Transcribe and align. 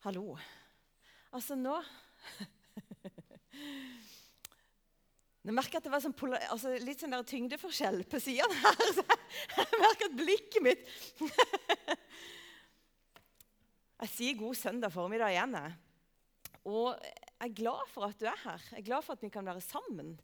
Hallo. 0.00 0.32
Altså, 1.28 1.52
nå 1.60 1.74
Jeg 5.44 5.52
merker 5.52 5.76
at 5.76 5.84
det 5.84 5.92
var 5.92 6.00
sånn 6.00 6.14
altså, 6.48 6.72
litt 6.80 7.02
sånn 7.04 7.16
tyngdeforskjell 7.28 8.00
på 8.08 8.20
sidene 8.24 8.56
her. 8.62 8.80
Jeg 9.58 9.80
merker 9.82 10.08
at 10.08 10.16
blikket 10.16 10.64
mitt 10.64 10.80
Jeg 14.00 14.08
sier 14.14 14.40
god 14.40 14.56
søndag 14.56 14.94
formiddag 14.94 15.34
igjen. 15.34 15.52
Jeg. 15.58 15.76
Og 16.72 16.96
jeg 17.04 17.50
er 17.50 17.58
glad 17.60 17.84
for 17.92 18.08
at 18.08 18.16
du 18.16 18.24
er 18.30 18.40
her. 18.46 18.64
Jeg 18.70 18.80
er 18.80 18.88
glad 18.88 19.04
for 19.04 19.12
at 19.18 19.24
vi 19.26 19.32
kan 19.34 19.44
være 19.44 19.60
sammen. 19.60 20.14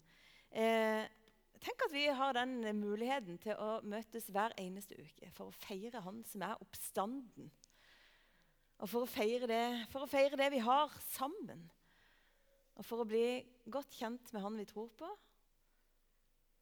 Eh, 0.48 1.04
tenk 1.60 1.84
at 1.84 1.92
vi 1.92 2.06
har 2.08 2.32
den 2.38 2.64
muligheten 2.80 3.36
til 3.44 3.60
å 3.60 3.84
møtes 3.84 4.32
hver 4.32 4.56
eneste 4.56 4.96
uke 4.96 5.28
for 5.36 5.52
å 5.52 5.58
feire 5.68 6.00
Han 6.08 6.24
som 6.24 6.48
er 6.48 6.56
oppstanden. 6.64 7.52
Og 8.76 8.90
for 8.90 9.06
å 9.06 9.08
feire 9.08 9.48
det, 9.48 9.62
å 9.94 10.08
feire 10.10 10.36
det 10.36 10.50
vi 10.52 10.60
har 10.64 10.92
sammen. 11.14 11.62
Og 12.76 12.84
for 12.84 13.02
å 13.02 13.08
bli 13.08 13.40
godt 13.72 13.96
kjent 13.96 14.32
med 14.34 14.44
Han 14.44 14.58
vi 14.60 14.66
tror 14.68 14.90
på, 14.98 15.08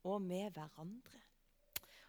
og 0.05 0.23
med 0.23 0.53
hverandre. 0.55 1.21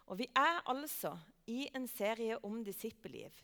Og 0.06 0.20
Vi 0.20 0.28
er 0.36 0.60
altså 0.70 1.16
i 1.50 1.66
en 1.74 1.88
serie 1.90 2.36
om 2.46 2.60
disippelliv. 2.62 3.34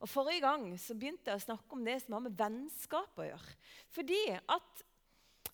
Og 0.00 0.08
Forrige 0.08 0.44
gang 0.44 0.66
så 0.80 0.96
begynte 0.96 1.30
jeg 1.30 1.40
å 1.40 1.46
snakke 1.46 1.76
om 1.76 1.84
det 1.84 1.98
som 2.02 2.16
har 2.16 2.24
med 2.24 2.36
vennskap 2.36 3.20
å 3.20 3.28
gjøre. 3.28 3.56
Fordi 3.92 4.20
at 4.36 4.84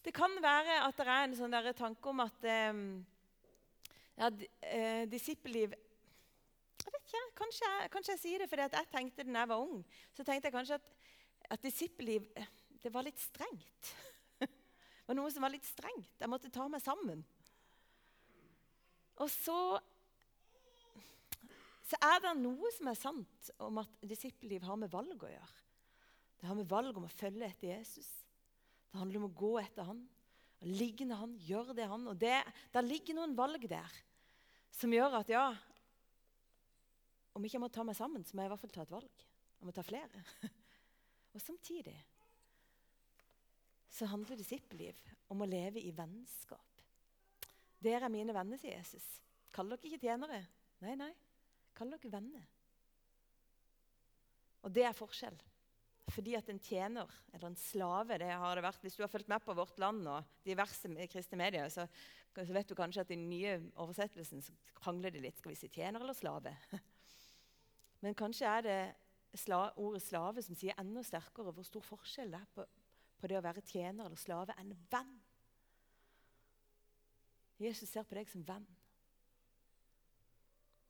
det 0.07 0.15
kan 0.15 0.35
være 0.43 0.81
at 0.87 0.99
det 0.99 1.07
er 1.07 1.25
en 1.25 1.37
sånn 1.39 1.57
tanke 1.75 2.11
om 2.11 2.23
at 2.23 2.47
eh, 2.47 2.83
ja, 4.19 4.31
eh, 4.63 5.03
disippelliv 5.11 5.75
jeg 6.87 6.95
vet 6.95 7.09
ikke, 7.09 7.23
Kanskje 7.41 7.71
kanskje 7.93 8.15
jeg 8.15 8.23
sier 8.23 8.43
det 8.43 8.51
fordi 8.51 8.67
jeg 8.67 8.91
tenkte 8.93 9.27
da 9.27 9.41
jeg 9.43 9.51
var 9.51 9.63
ung. 9.63 9.81
Så 10.15 10.25
tenkte 10.25 10.49
jeg 10.49 10.55
kanskje 10.55 10.79
at, 10.79 10.93
at 11.57 11.65
disippelliv 11.65 12.29
det 12.83 12.93
var 12.95 13.07
litt 13.07 13.19
strengt. 13.19 13.93
Det 15.07 15.13
var 15.13 15.19
noe 15.21 15.31
som 15.31 15.45
var 15.45 15.53
litt 15.55 15.67
strengt. 15.67 16.17
Jeg 16.19 16.31
måtte 16.31 16.51
ta 16.51 16.65
meg 16.67 16.83
sammen. 16.83 17.21
Og 19.23 19.29
så, 19.31 19.59
så 21.87 22.01
er 22.03 22.25
det 22.25 22.33
noe 22.41 22.73
som 22.75 22.91
er 22.91 22.99
sant 22.99 23.51
om 23.63 23.79
at 23.85 24.03
disippelliv 24.03 24.67
har 24.67 24.81
med 24.81 24.91
valg 24.91 25.23
å 25.23 25.31
gjøre. 25.31 25.63
Det 26.37 26.51
har 26.51 26.59
med 26.59 26.69
valg 26.69 26.99
om 26.99 27.07
å 27.07 27.13
følge 27.13 27.47
etter 27.47 27.71
Jesus. 27.71 28.09
Det 28.91 28.99
handler 28.99 29.23
om 29.23 29.29
å 29.31 29.37
gå 29.39 29.53
etter 29.63 29.87
han, 29.89 30.03
å 30.59 30.69
ligne 30.69 31.17
han, 31.19 31.39
gjøre 31.47 31.77
det 31.79 31.87
han. 31.91 32.11
Og 32.11 32.19
det, 32.21 32.37
der 32.75 32.87
ligger 32.87 33.19
noen 33.19 33.39
valg 33.39 33.63
der 33.71 34.03
som 34.75 34.93
gjør 34.93 35.21
at 35.23 35.33
ja, 35.33 35.47
om 37.37 37.45
ikke 37.45 37.59
jeg 37.59 37.65
må 37.67 37.73
ta 37.73 37.85
meg 37.85 37.99
sammen, 37.99 38.25
så 38.25 38.35
må 38.35 38.45
jeg 38.45 38.51
i 38.51 38.55
hvert 38.55 38.65
fall 38.65 38.75
ta 38.75 38.85
et 38.87 38.95
valg. 38.95 39.25
Jeg 39.61 39.69
må 39.69 39.75
ta 39.77 39.85
flere. 39.85 40.23
Og 41.35 41.43
samtidig 41.43 41.97
så 43.97 44.09
handler 44.11 44.37
disippelliv 44.37 44.99
om 45.33 45.41
å 45.41 45.49
leve 45.49 45.81
i 45.81 45.93
vennskap. 45.97 46.83
Dere 47.81 48.09
er 48.09 48.13
mine 48.13 48.35
venner, 48.37 48.61
sier 48.61 48.77
Jesus. 48.77 49.05
Kall 49.55 49.71
dere 49.73 49.89
ikke 49.89 50.03
tjenere. 50.05 50.43
Nei, 50.85 50.97
nei. 51.01 51.13
Kall 51.77 51.93
dere 51.93 52.13
venner. 52.13 52.49
Og 54.67 54.73
det 54.75 54.85
er 54.89 54.97
forskjell. 54.97 55.37
Fordi 56.13 56.37
at 56.39 56.49
en 56.53 56.61
tjener, 56.63 57.11
eller 57.35 57.49
en 57.51 57.59
slave 57.59 58.19
det 58.21 58.29
har 58.31 58.57
det 58.57 58.63
vært, 58.63 58.83
Hvis 58.85 58.97
du 58.97 59.03
har 59.03 59.11
fulgt 59.11 59.29
med 59.29 59.43
på 59.43 59.55
Vårt 59.59 59.79
Land 59.83 60.07
og 60.09 60.29
diverse 60.47 60.89
kristne 61.11 61.39
medier, 61.41 61.69
så, 61.73 61.87
så 62.37 62.53
vet 62.55 62.69
du 62.69 62.77
kanskje 62.79 63.03
at 63.03 63.11
i 63.11 63.17
den 63.17 63.29
nye 63.31 63.57
oversettelsen 63.75 64.45
så 64.45 64.55
krangler 64.79 65.11
de 65.11 65.25
litt. 65.25 65.39
Skal 65.41 65.53
vi 65.53 65.59
si 65.59 65.69
tjener 65.73 66.01
eller 66.01 66.15
slave? 66.15 66.55
Men 68.05 68.17
kanskje 68.19 68.49
er 68.51 68.65
det 68.67 68.79
sla, 69.41 69.71
ordet 69.81 70.03
slave 70.05 70.43
som 70.45 70.57
sier 70.59 70.77
enda 70.81 71.03
sterkere 71.05 71.53
hvor 71.55 71.67
stor 71.67 71.85
forskjell 71.85 72.33
det 72.35 72.41
er 72.41 72.51
på, 72.55 72.67
på 73.21 73.31
det 73.31 73.39
å 73.39 73.45
være 73.45 73.65
tjener 73.67 74.09
eller 74.09 74.21
slave 74.21 74.57
enn 74.61 74.75
venn. 74.93 75.13
Jesus 77.61 77.89
ser 77.89 78.05
på 78.05 78.19
deg 78.19 78.29
som 78.29 78.45
venn. 78.45 78.67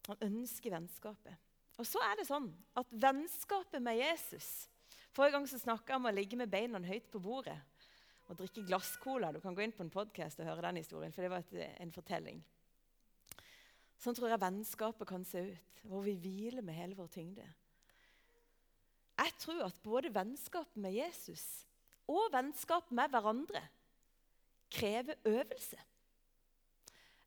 Han 0.06 0.22
ønsker 0.22 0.75
vennskapet. 0.75 1.44
Og 1.76 1.86
så 1.86 2.00
er 2.06 2.19
det 2.19 2.28
sånn 2.28 2.48
at 2.78 2.91
vennskapet 2.94 3.82
med 3.84 3.98
Jesus 4.00 4.66
Forrige 5.16 5.32
gang 5.32 5.47
så 5.48 5.56
snakka 5.56 5.94
jeg 5.94 5.97
om 5.97 6.06
å 6.10 6.12
ligge 6.12 6.36
med 6.36 6.50
beina 6.53 6.76
høyt 6.84 7.06
på 7.09 7.20
bordet 7.25 7.56
og 8.26 8.36
drikke 8.36 8.66
glasscola. 8.69 9.30
Du 9.32 9.38
kan 9.41 9.54
gå 9.56 9.62
inn 9.64 9.72
på 9.72 9.80
en 9.86 9.92
podkast 9.92 10.42
og 10.42 10.48
høre 10.48 10.66
den 10.66 10.80
historien, 10.82 11.14
for 11.14 11.25
det 11.25 11.30
var 11.32 11.44
et, 11.44 11.54
en 11.80 11.92
fortelling. 11.94 12.42
Sånn 14.00 14.16
tror 14.16 14.30
jeg 14.32 14.42
vennskapet 14.42 15.08
kan 15.08 15.24
se 15.24 15.42
ut, 15.52 15.80
hvor 15.88 16.04
vi 16.04 16.16
hviler 16.20 16.64
med 16.64 16.76
hele 16.76 16.98
vår 16.98 17.08
tyngde. 17.14 17.46
Jeg 19.16 19.32
tror 19.40 19.64
at 19.64 19.82
både 19.84 20.12
vennskapet 20.12 20.76
med 20.80 20.92
Jesus 20.98 21.44
og 22.12 22.28
vennskap 22.34 22.90
med 22.94 23.10
hverandre 23.10 23.62
krever 24.70 25.16
øvelse. 25.24 25.78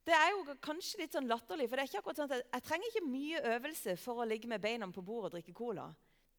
Det 0.05 0.15
er 0.15 0.31
jo 0.33 0.55
kanskje 0.63 1.03
litt 1.03 1.13
sånn 1.13 1.29
latterlig, 1.29 1.67
for 1.69 1.77
det 1.77 1.83
er 1.83 1.89
ikke 1.89 2.01
akkurat 2.01 2.19
sånn 2.19 2.29
at 2.29 2.37
jeg, 2.37 2.45
jeg 2.53 2.65
trenger 2.65 2.89
ikke 2.89 3.09
mye 3.09 3.41
øvelse 3.55 3.95
for 4.01 4.21
å 4.21 4.27
ligge 4.29 4.49
med 4.49 4.63
beina 4.63 4.87
på 4.93 5.03
bordet 5.05 5.29
og 5.29 5.35
drikke 5.35 5.57
cola. 5.57 5.89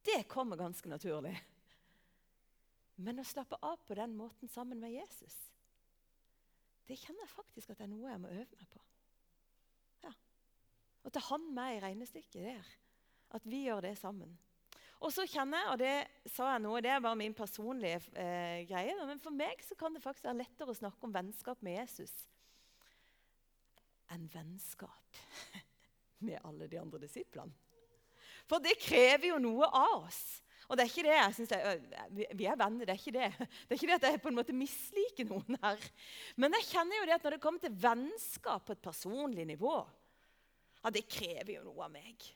Det 0.03 0.23
kommer 0.31 0.59
ganske 0.59 0.91
naturlig. 0.91 1.35
Men 3.01 3.21
å 3.21 3.25
slappe 3.25 3.59
av 3.65 3.79
på 3.87 3.95
den 3.97 4.15
måten 4.17 4.51
sammen 4.51 4.81
med 4.81 4.93
Jesus, 4.93 5.35
det 6.89 6.99
kjenner 6.99 7.23
jeg 7.23 7.35
faktisk 7.35 7.71
at 7.71 7.79
det 7.79 7.87
er 7.87 7.93
noe 7.93 8.09
jeg 8.09 8.21
må 8.21 8.33
øve 8.33 8.59
meg 8.59 8.67
på. 8.73 8.81
Og 11.01 11.13
ta 11.13 11.23
han 11.31 11.49
med 11.55 11.77
i 11.77 11.83
regnestykket 11.83 12.41
der. 12.45 12.71
At 13.35 13.45
vi 13.47 13.65
gjør 13.65 13.85
det 13.87 13.95
sammen. 13.99 14.33
Og 15.01 15.09
så 15.13 15.25
kjenner 15.25 15.63
jeg, 15.63 15.69
og 15.71 15.79
det 15.81 16.31
sa 16.35 16.51
jeg 16.51 16.61
nå, 16.61 16.75
det 16.83 16.91
er 16.93 17.01
bare 17.01 17.17
min 17.17 17.33
personlige 17.33 18.03
eh, 18.13 18.61
greie, 18.69 18.93
men 19.09 19.21
for 19.23 19.33
meg 19.33 19.63
så 19.65 19.73
kan 19.79 19.95
det 19.95 20.03
faktisk 20.03 20.27
være 20.27 20.43
lettere 20.43 20.73
å 20.73 20.77
snakke 20.77 21.07
om 21.07 21.15
vennskap 21.15 21.63
med 21.65 21.79
Jesus 21.79 22.13
enn 24.11 24.27
vennskap 24.31 25.19
med 26.27 26.39
alle 26.43 26.67
de 26.67 26.79
andre 26.81 26.99
disiplene. 27.05 27.53
For 28.49 28.59
det 28.63 28.75
krever 28.81 29.29
jo 29.29 29.37
noe 29.41 29.69
av 29.71 30.01
oss. 30.01 30.21
Og 30.67 30.77
det 30.77 30.83
er 30.83 30.91
ikke 30.91 31.05
det 31.05 31.15
jeg 31.15 31.35
synes 31.35 31.53
jeg, 31.53 32.27
Vi 32.39 32.47
er 32.47 32.59
venner, 32.59 32.87
det 32.87 32.93
er 32.93 32.99
ikke 32.99 33.15
det. 33.15 33.29
Det 33.67 33.75
er 33.75 33.79
ikke 33.79 33.89
det 33.89 33.97
at 33.97 34.05
jeg 34.07 34.21
på 34.23 34.31
en 34.31 34.37
måte 34.37 34.55
misliker 34.55 35.27
noen 35.27 35.57
her. 35.63 35.87
Men 36.39 36.55
jeg 36.59 36.69
kjenner 36.69 36.99
jo 36.99 37.07
det 37.07 37.15
at 37.17 37.25
når 37.25 37.35
det 37.35 37.41
kommer 37.43 37.63
til 37.63 37.75
vennskap 37.75 38.65
på 38.67 38.75
et 38.75 38.83
personlig 38.83 39.45
nivå, 39.47 39.73
ja, 40.81 40.91
det 40.93 41.07
krever 41.09 41.57
jo 41.57 41.65
noe 41.67 41.85
av 41.85 41.93
meg. 41.93 42.29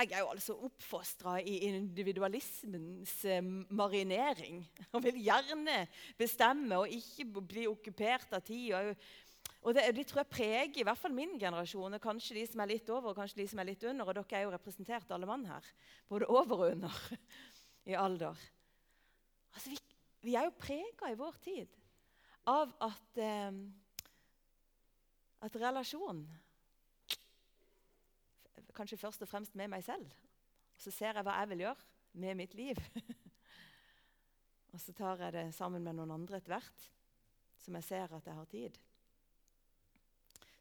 Jeg 0.00 0.14
er 0.14 0.22
jo 0.22 0.30
altså 0.32 0.54
oppfostra 0.64 1.34
i 1.42 1.58
individualismens 1.66 3.12
eh, 3.28 3.42
marinering. 3.76 4.62
Og 4.94 5.02
vil 5.04 5.18
gjerne 5.26 5.82
bestemme 6.18 6.78
og 6.80 6.94
ikke 6.94 7.26
bli 7.42 7.66
okkupert 7.68 8.32
av 8.38 8.44
tid. 8.46 8.94
Og 9.60 9.76
det, 9.76 9.84
det, 9.98 10.06
tror 10.08 10.22
jeg 10.22 10.32
preger 10.32 10.80
i 10.80 10.86
hvert 10.86 11.00
fall 11.00 11.12
min 11.12 11.34
generasjon, 11.40 11.98
og 11.98 12.04
kanskje 12.04 12.38
de 12.38 12.46
som 12.48 12.62
er 12.62 12.72
litt 12.72 12.88
over 12.88 13.10
og 13.10 13.18
kanskje 13.18 13.42
de 13.42 13.48
som 13.50 13.60
er 13.60 13.68
litt 13.72 13.84
under. 13.84 14.08
Og 14.08 14.16
dere 14.16 14.38
er 14.38 14.46
jo 14.46 14.54
representert, 14.54 15.12
alle 15.12 15.28
mann 15.28 15.44
her. 15.50 15.68
Både 16.08 16.30
over 16.32 16.64
og 16.64 16.72
under 16.78 17.02
i 17.90 17.98
alder. 17.98 18.48
Altså, 19.52 19.74
vi, 19.74 19.80
vi 20.24 20.38
er 20.38 20.46
jo 20.48 20.60
prega 20.62 21.10
i 21.10 21.18
vår 21.18 21.40
tid 21.44 21.76
av 22.48 22.72
at, 22.86 23.20
eh, 23.20 23.52
at 25.44 25.58
relasjon 25.60 26.24
kanskje 28.80 29.00
først 29.00 29.24
og 29.24 29.28
fremst 29.28 29.56
med 29.58 29.70
meg 29.72 29.84
selv. 29.84 30.08
Og 30.74 30.84
så 30.84 30.92
ser 30.94 31.18
jeg 31.18 31.26
hva 31.26 31.36
jeg 31.42 31.52
vil 31.52 31.66
gjøre 31.66 31.88
med 32.22 32.38
mitt 32.38 32.54
liv. 32.56 32.78
og 34.72 34.80
så 34.80 34.94
tar 34.96 35.26
jeg 35.26 35.36
det 35.36 35.50
sammen 35.56 35.84
med 35.84 35.98
noen 35.98 36.14
andre 36.16 36.40
etter 36.40 36.54
hvert, 36.54 36.86
som 37.60 37.76
jeg 37.76 37.86
ser 37.90 38.16
at 38.16 38.30
jeg 38.30 38.38
har 38.38 38.48
tid. 38.50 38.80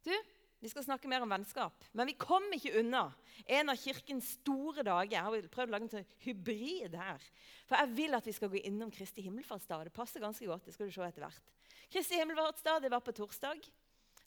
Du, 0.04 0.14
Vi 0.60 0.68
skal 0.68 0.84
snakke 0.84 1.08
mer 1.08 1.24
om 1.24 1.32
vennskap, 1.32 1.86
men 1.96 2.10
vi 2.10 2.18
kommer 2.20 2.58
ikke 2.58 2.82
unna 2.82 3.06
en 3.48 3.72
av 3.72 3.78
kirkens 3.80 4.34
store 4.42 4.84
dager. 4.84 5.14
Jeg 5.14 5.24
har 5.24 5.46
prøvd 5.54 5.72
å 5.72 5.72
lage 5.72 5.86
en 5.88 5.92
sånn 5.94 6.10
hybrid 6.26 6.98
her. 7.00 7.28
For 7.70 7.80
jeg 7.80 7.94
vil 7.96 8.18
at 8.18 8.28
vi 8.28 8.34
skal 8.36 8.52
gå 8.52 8.60
innom 8.68 8.92
Kristi 8.92 9.24
himmelfartsdag. 9.24 9.86
Det 9.88 9.96
passer 9.96 10.20
ganske 10.20 10.50
godt. 10.50 10.66
det 10.68 10.76
skal 10.76 10.90
du 10.90 10.92
se 10.92 11.06
etter 11.08 11.24
hvert. 11.24 11.54
Kristi 11.88 12.20
himmelfartsdag 12.20 12.84
det 12.84 12.92
var 12.92 13.00
på 13.06 13.16
torsdag. 13.16 13.64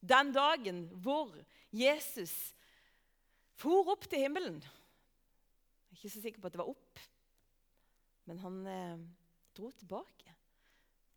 Den 0.00 0.32
dagen 0.32 0.86
hvor 1.04 1.36
Jesus 1.68 2.32
for 3.62 3.92
opp 3.94 4.08
til 4.10 4.24
himmelen. 4.24 4.60
Jeg 4.62 5.94
er 5.94 6.00
ikke 6.00 6.14
så 6.16 6.22
sikker 6.24 6.42
på 6.42 6.48
at 6.48 6.54
det 6.54 6.62
var 6.62 6.70
opp, 6.72 7.02
men 8.26 8.40
han 8.42 8.60
eh, 8.66 9.02
dro 9.54 9.70
tilbake 9.76 10.34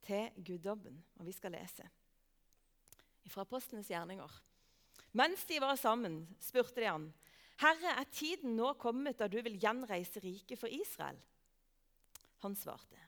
til 0.06 0.44
guddommen. 0.46 1.00
Og 1.18 1.30
vi 1.30 1.34
skal 1.36 1.56
lese 1.56 1.88
fra 3.32 3.42
apostlenes 3.42 3.90
gjerninger. 3.90 4.34
Mens 5.18 5.46
de 5.50 5.58
var 5.64 5.80
sammen, 5.80 6.22
spurte 6.44 6.84
de 6.84 6.90
han, 6.92 7.08
'Herre, 7.58 7.96
er 8.02 8.12
tiden 8.12 8.58
nå 8.58 8.74
kommet 8.78 9.18
da 9.18 9.30
du 9.32 9.40
vil 9.42 9.58
gjenreise 9.58 10.20
riket 10.20 10.60
for 10.60 10.68
Israel?' 10.68 11.22
Han 12.44 12.56
svarte, 12.56 13.00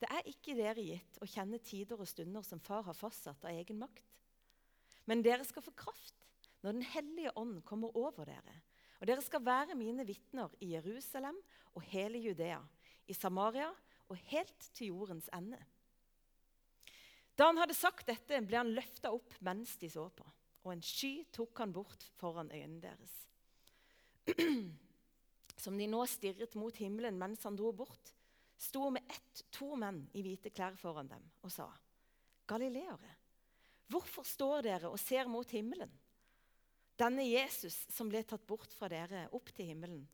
'Det 0.00 0.08
er 0.10 0.26
ikke 0.26 0.56
dere 0.56 0.82
gitt 0.82 1.18
å 1.20 1.28
kjenne 1.28 1.58
tider 1.62 2.00
og 2.00 2.08
stunder 2.08 2.42
som 2.42 2.60
far 2.60 2.82
har 2.82 2.96
fastsatt 2.96 3.44
av 3.44 3.52
egen 3.52 3.78
makt.' 3.78 4.02
Men 5.06 5.22
dere 5.22 5.44
skal 5.44 5.62
få 5.62 5.70
kraft 5.76 6.15
når 6.66 6.74
Den 6.74 6.82
hellige 6.82 7.30
ånd 7.38 7.60
kommer 7.62 7.94
over 7.94 8.26
dere. 8.26 8.54
Og 8.98 9.06
dere 9.06 9.22
skal 9.22 9.44
være 9.46 9.76
mine 9.78 10.02
vitner 10.02 10.50
i 10.58 10.72
Jerusalem 10.72 11.36
og 11.78 11.84
hele 11.92 12.18
Judea, 12.18 12.58
i 13.06 13.14
Samaria 13.14 13.68
og 14.10 14.16
helt 14.32 14.70
til 14.74 14.90
jordens 14.90 15.28
ende. 15.36 15.60
Da 17.38 17.46
han 17.52 17.60
hadde 17.60 17.76
sagt 17.76 18.08
dette, 18.08 18.40
ble 18.42 18.58
han 18.58 18.72
løfta 18.74 19.12
opp 19.14 19.36
mens 19.46 19.76
de 19.78 19.90
så 19.92 20.08
på, 20.10 20.26
og 20.64 20.72
en 20.72 20.82
sky 20.82 21.28
tok 21.30 21.62
han 21.62 21.74
bort 21.76 22.02
foran 22.18 22.50
øynene 22.50 22.82
deres. 22.82 23.14
Som 25.62 25.78
de 25.78 25.86
nå 25.86 26.00
stirret 26.10 26.56
mot 26.58 26.80
himmelen 26.82 27.20
mens 27.20 27.44
han 27.46 27.58
dro 27.58 27.70
bort, 27.76 28.10
sto 28.58 28.88
med 28.90 29.06
ett 29.12 29.44
to 29.54 29.76
menn 29.78 30.00
i 30.18 30.24
hvite 30.24 30.50
klær 30.50 30.74
foran 30.80 31.12
dem 31.12 31.30
og 31.46 31.54
sa, 31.54 31.68
Galileere, 32.48 33.12
hvorfor 33.86 34.26
står 34.26 34.66
dere 34.66 34.90
og 34.90 34.98
ser 34.98 35.30
mot 35.30 35.54
himmelen? 35.54 35.94
Denne 36.96 37.26
Jesus 37.28 37.76
som 37.92 38.08
ble 38.08 38.22
tatt 38.24 38.46
bort 38.48 38.72
fra 38.72 38.88
dere 38.88 39.26
opp 39.36 39.50
til 39.52 39.68
himmelen, 39.68 40.06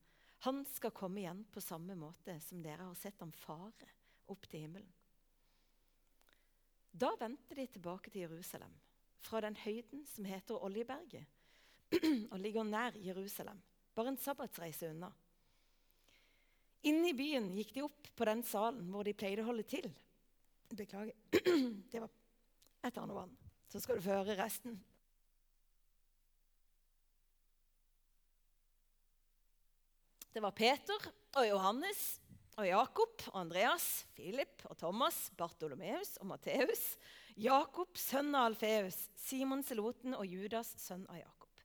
han 0.43 0.65
skal 0.67 0.91
komme 0.91 1.23
igjen 1.23 1.45
på 1.55 1.63
samme 1.63 1.95
måte 1.95 2.35
som 2.43 2.63
dere 2.65 2.89
har 2.89 2.99
sett 2.99 3.21
ham 3.23 3.31
fare 3.45 3.93
opp 4.33 4.49
til 4.51 4.65
himmelen. 4.65 4.91
Da 6.93 7.13
vendte 7.21 7.55
de 7.57 7.69
tilbake 7.71 8.11
til 8.11 8.27
Jerusalem, 8.27 8.73
fra 9.23 9.41
den 9.45 9.55
høyden 9.63 10.03
som 10.11 10.27
heter 10.27 10.59
Oljeberget, 10.67 11.25
og 12.33 12.39
ligger 12.43 12.67
nær 12.67 12.99
Jerusalem, 12.99 13.63
bare 13.95 14.13
en 14.13 14.21
sabbatsreise 14.21 14.91
unna. 14.91 15.13
Inne 16.91 17.13
i 17.13 17.17
byen 17.17 17.47
gikk 17.55 17.77
de 17.77 17.85
opp 17.87 18.11
på 18.19 18.27
den 18.27 18.43
salen 18.43 18.91
hvor 18.91 19.07
de 19.07 19.15
pleide 19.15 19.45
å 19.45 19.49
holde 19.53 19.65
til. 19.71 19.87
Beklager. 20.75 21.15
Det 21.93 22.03
var 22.03 22.11
et 22.83 22.99
annet 22.99 23.15
vann. 23.15 23.37
Så 23.71 23.81
skal 23.81 23.97
du 23.97 24.05
få 24.05 24.19
høre 24.19 24.35
resten. 24.41 24.81
Det 30.33 30.41
var 30.41 30.55
Peter 30.57 31.11
og 31.37 31.45
Johannes 31.45 31.99
og 32.57 32.65
Jakob 32.65 33.25
og 33.35 33.35
Andreas, 33.43 34.07
Philip 34.17 34.63
og 34.71 34.79
Thomas, 34.81 35.27
Bartolomeus 35.37 36.15
og 36.23 36.31
Matteus, 36.31 36.97
Jakob, 37.37 37.93
sønn 38.01 38.33
av 38.33 38.49
Alfeus, 38.49 38.97
Simon 39.21 39.61
Seloten 39.65 40.17
og 40.17 40.25
Judas, 40.25 40.73
sønn 40.81 41.05
av 41.13 41.21
Jakob. 41.21 41.63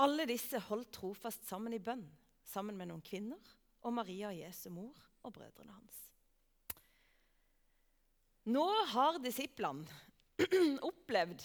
Alle 0.00 0.24
disse 0.28 0.60
holdt 0.70 0.94
trofast 0.96 1.44
sammen 1.48 1.76
i 1.76 1.80
bønn, 1.80 2.06
sammen 2.48 2.76
med 2.80 2.88
noen 2.88 3.04
kvinner 3.04 3.52
og 3.84 3.96
Maria, 4.00 4.32
Jesu 4.32 4.70
mor, 4.72 4.96
og 5.20 5.36
brødrene 5.36 5.76
hans. 5.76 6.02
Nå 8.48 8.64
har 8.96 9.20
disiplene 9.20 9.84
opplevd 10.88 11.42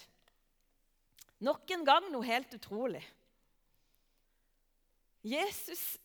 nok 1.43 1.71
en 1.75 1.83
gang 1.88 2.11
noe 2.13 2.27
helt 2.27 2.53
utrolig. 2.55 3.01
Jesus 5.23 5.97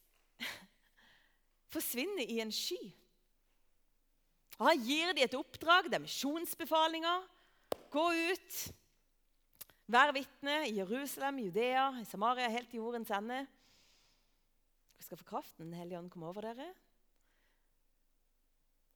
forsvinner 1.73 2.25
i 2.29 2.41
en 2.41 2.53
sky. 2.53 2.81
Og 4.59 4.69
Han 4.71 4.85
gir 4.85 5.13
dem 5.13 5.25
et 5.25 5.37
oppdrag, 5.37 5.91
det 5.91 5.99
er 5.99 6.05
misjonsbefalinger. 6.05 7.27
Gå 7.93 8.05
ut, 8.33 8.57
vær 9.89 10.13
vitne 10.17 10.63
i 10.69 10.79
Jerusalem, 10.79 11.43
Judea, 11.45 11.91
i 12.01 12.05
Samaria, 12.09 12.49
helt 12.53 12.71
til 12.71 12.81
jordens 12.81 13.13
ende. 13.13 13.45
Vi 14.97 15.05
skal 15.05 15.21
få 15.21 15.25
kraften 15.29 15.67
Den 15.67 15.75
hellige 15.75 15.99
ånd 15.99 16.11
kommer 16.11 16.29
over 16.29 16.49
dere. 16.49 16.71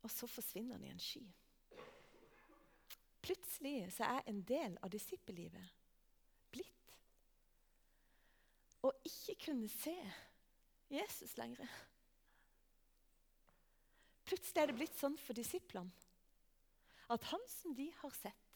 Og 0.03 0.11
så 0.11 0.27
forsvinner 0.27 0.79
han 0.79 0.85
i 0.85 0.93
en 0.95 1.01
sky. 1.01 1.27
Plutselig 3.21 3.93
så 3.93 4.05
er 4.05 4.25
en 4.27 4.41
del 4.49 4.79
av 4.81 4.91
disippellivet 4.91 5.75
blitt 6.51 6.95
å 8.87 8.93
ikke 9.07 9.37
kunne 9.47 9.69
se 9.73 9.97
Jesus 10.91 11.37
lenger. 11.39 11.69
Plutselig 14.27 14.63
er 14.63 14.71
det 14.71 14.79
blitt 14.79 14.99
sånn 14.99 15.19
for 15.21 15.37
disiplene 15.37 16.09
at 17.11 17.25
han 17.33 17.43
som 17.51 17.75
de 17.75 17.89
har 17.99 18.13
sett 18.15 18.51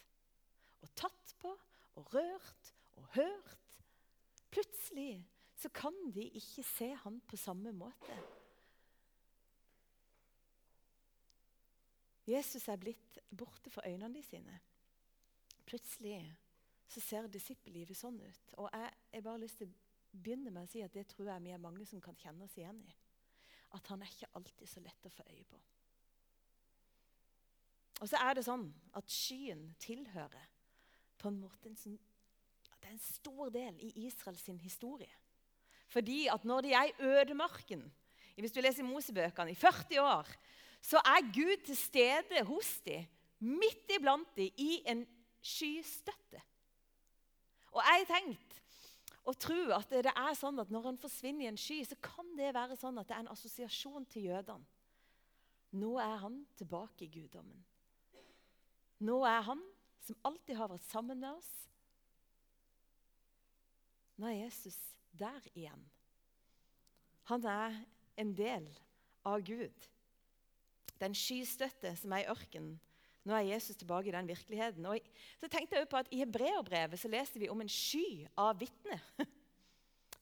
og 0.84 0.90
tatt 0.94 1.32
på 1.40 1.50
og 1.98 2.12
rørt 2.14 2.74
og 3.00 3.08
hørt 3.16 3.64
Plutselig 4.54 5.24
så 5.58 5.68
kan 5.74 5.96
de 6.14 6.28
ikke 6.38 6.62
se 6.62 6.92
han 6.94 7.16
på 7.26 7.36
samme 7.36 7.72
måte. 7.74 8.14
Jesus 12.26 12.68
er 12.68 12.78
blitt 12.78 13.18
borte 13.34 13.72
for 13.74 13.82
øynene 13.82 14.14
de 14.14 14.22
sine. 14.22 14.60
Plutselig 15.66 16.20
så 16.86 17.02
ser 17.02 17.26
disippellivet 17.26 17.98
sånn 17.98 18.20
ut. 18.22 18.54
Og 18.62 18.70
jeg 18.70 18.92
har 19.16 19.26
bare 19.26 19.42
lyst 19.42 19.58
til 19.58 19.72
å 19.72 19.83
begynne 20.14 20.52
med 20.52 20.64
å 20.64 20.70
si 20.70 20.82
at 20.84 20.94
det 20.94 21.06
tror 21.10 21.32
jeg 21.32 21.44
vi 21.44 21.54
er 21.54 21.62
mange 21.62 21.86
som 21.88 22.02
kan 22.02 22.16
kjenne 22.18 22.46
oss 22.46 22.56
igjen 22.58 22.80
i 22.86 22.94
at 23.74 23.88
han 23.90 24.02
er 24.02 24.10
ikke 24.10 24.30
alltid 24.38 24.70
så 24.70 24.82
lett 24.84 25.06
å 25.08 25.12
få 25.12 25.24
øye 25.26 25.46
på. 25.50 25.58
Og 28.02 28.10
så 28.10 28.20
er 28.22 28.36
det 28.36 28.44
sånn 28.46 28.66
at 28.98 29.10
skyen 29.10 29.64
tilhører 29.82 30.50
på 31.18 31.30
en 31.30 31.40
måte 31.40 31.70
en 31.70 31.78
sånn, 31.78 31.98
Det 32.84 32.90
er 32.90 32.98
en 32.98 33.00
stor 33.00 33.48
del 33.48 33.78
i 33.80 34.04
Israels 34.04 34.44
historie. 34.60 35.08
Fordi 35.88 36.26
at 36.28 36.44
når 36.44 36.66
de 36.66 36.72
er 36.76 36.90
i 36.90 37.06
ødemarken, 37.16 37.86
hvis 38.36 38.52
du 38.52 38.60
leser 38.60 38.84
Mosebøkene, 38.84 39.54
i 39.54 39.56
40 39.56 40.00
år, 40.02 40.28
så 40.82 41.00
er 41.00 41.32
Gud 41.32 41.64
til 41.64 41.76
stede 41.76 42.42
hos 42.44 42.80
dem, 42.84 43.06
midt 43.40 43.88
iblant 43.88 44.28
dem, 44.36 44.52
i 44.58 44.82
en 44.84 45.06
skystøtte. 45.40 46.42
Og 47.72 47.80
jeg 47.80 48.04
har 48.04 48.10
tenkt 48.20 48.60
og 49.24 49.36
tro 49.40 49.56
at 49.72 49.92
det 49.92 50.12
er 50.12 50.36
sånn 50.36 50.60
at 50.60 50.72
når 50.72 50.90
han 50.90 51.00
forsvinner 51.00 51.46
i 51.46 51.50
en 51.50 51.60
sky, 51.60 51.80
så 51.88 51.96
kan 52.04 52.28
det 52.36 52.52
være 52.56 52.76
sånn 52.76 53.00
at 53.00 53.08
det 53.08 53.16
er 53.16 53.24
en 53.24 53.32
assosiasjon 53.32 54.04
til 54.12 54.28
jødene. 54.28 54.66
Nå 55.74 55.96
er 55.98 56.18
han 56.22 56.42
tilbake 56.58 57.06
i 57.06 57.10
guddommen. 57.10 57.64
Nå 59.02 59.16
er 59.26 59.40
han 59.48 59.62
som 60.04 60.18
alltid 60.28 60.54
har 60.60 60.70
vært 60.70 60.86
sammen 60.86 61.18
med 61.18 61.32
oss. 61.34 61.50
Nå 64.20 64.28
er 64.28 64.44
Jesus 64.44 64.76
der 65.18 65.48
igjen. 65.54 65.82
Han 67.32 67.46
er 67.48 67.80
en 68.20 68.34
del 68.36 68.68
av 69.26 69.42
Gud. 69.42 69.88
Den 71.00 71.16
skystøtte 71.18 71.94
som 71.98 72.12
er 72.14 72.22
i 72.22 72.30
ørkenen, 72.30 72.76
nå 73.24 73.32
er 73.36 73.46
Jesus 73.54 73.76
tilbake 73.80 74.10
i 74.10 74.12
den 74.12 74.28
virkeligheten. 74.28 74.86
Og 74.86 75.00
så 75.40 75.48
tenkte 75.48 75.78
jeg 75.78 75.88
på 75.88 75.96
at 75.96 76.10
I 76.12 76.20
hebreerbrevet 76.20 77.00
så 77.00 77.08
leste 77.08 77.40
vi 77.40 77.48
om 77.48 77.60
en 77.60 77.72
sky 77.72 78.26
av 78.36 78.58
vitner. 78.60 79.00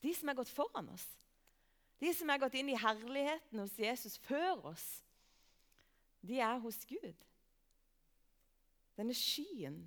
De 0.03 0.15
som 0.15 0.31
er 0.31 0.39
gått 0.39 0.51
foran 0.51 0.91
oss. 0.93 1.05
De 2.03 2.11
som 2.15 2.31
er 2.31 2.41
gått 2.43 2.55
inn 2.59 2.71
i 2.73 2.79
herligheten 2.79 3.63
hos 3.63 3.75
Jesus 3.79 4.19
før 4.27 4.69
oss. 4.73 4.87
De 6.23 6.39
er 6.43 6.59
hos 6.63 6.81
Gud. 6.87 7.27
Denne 8.99 9.15
skyen 9.17 9.81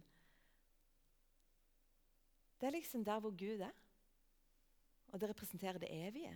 Det 2.60 2.68
er 2.68 2.74
liksom 2.74 3.04
der 3.06 3.20
hvor 3.20 3.36
Gud 3.36 3.62
er. 3.62 3.76
Og 5.12 5.22
det 5.22 5.30
representerer 5.30 5.78
det 5.78 5.92
evige. 5.92 6.34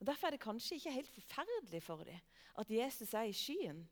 Og 0.00 0.06
Derfor 0.06 0.26
er 0.26 0.30
det 0.30 0.42
kanskje 0.42 0.74
ikke 0.74 0.92
helt 0.92 1.08
forferdelig 1.08 1.82
for 1.82 2.04
dem 2.04 2.18
at 2.58 2.70
Jesus 2.70 3.14
er 3.14 3.30
i 3.30 3.32
skyen. 3.32 3.88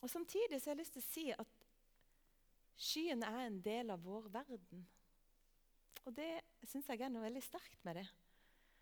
Og 0.00 0.10
Samtidig 0.10 0.60
så 0.60 0.70
har 0.70 0.76
jeg 0.76 0.80
lyst 0.80 0.96
til 0.96 1.02
å 1.02 1.08
si 1.10 1.26
at 1.34 1.66
skyen 2.80 3.22
er 3.26 3.42
en 3.44 3.60
del 3.62 3.92
av 3.92 4.00
vår 4.04 4.30
verden. 4.32 4.86
Og 6.08 6.14
det 6.16 6.30
syns 6.64 6.88
jeg 6.88 7.02
er 7.04 7.12
noe 7.12 7.26
veldig 7.26 7.42
sterkt 7.44 7.84
med 7.84 8.00
det. 8.00 8.06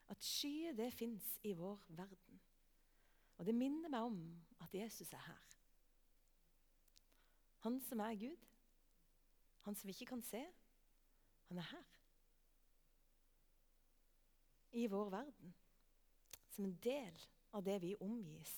At 0.09 0.25
skyer, 0.25 0.77
det 0.79 0.93
fins 0.95 1.27
i 1.45 1.53
vår 1.59 1.83
verden. 1.99 2.41
Og 3.39 3.47
det 3.47 3.55
minner 3.55 3.91
meg 3.91 4.07
om 4.07 4.21
at 4.63 4.75
Jesus 4.75 5.13
er 5.13 5.23
her. 5.27 5.45
Han 7.67 7.81
som 7.83 8.01
er 8.01 8.15
Gud, 8.15 8.47
han 9.67 9.77
som 9.77 9.89
vi 9.89 9.95
ikke 9.97 10.13
kan 10.15 10.23
se, 10.23 10.41
han 11.49 11.59
er 11.59 11.67
her. 11.73 11.87
I 14.79 14.87
vår 14.87 15.11
verden. 15.11 15.55
Som 16.55 16.69
en 16.69 16.79
del 16.83 17.27
av 17.53 17.65
det 17.67 17.81
vi 17.83 17.97
omgis 18.05 18.55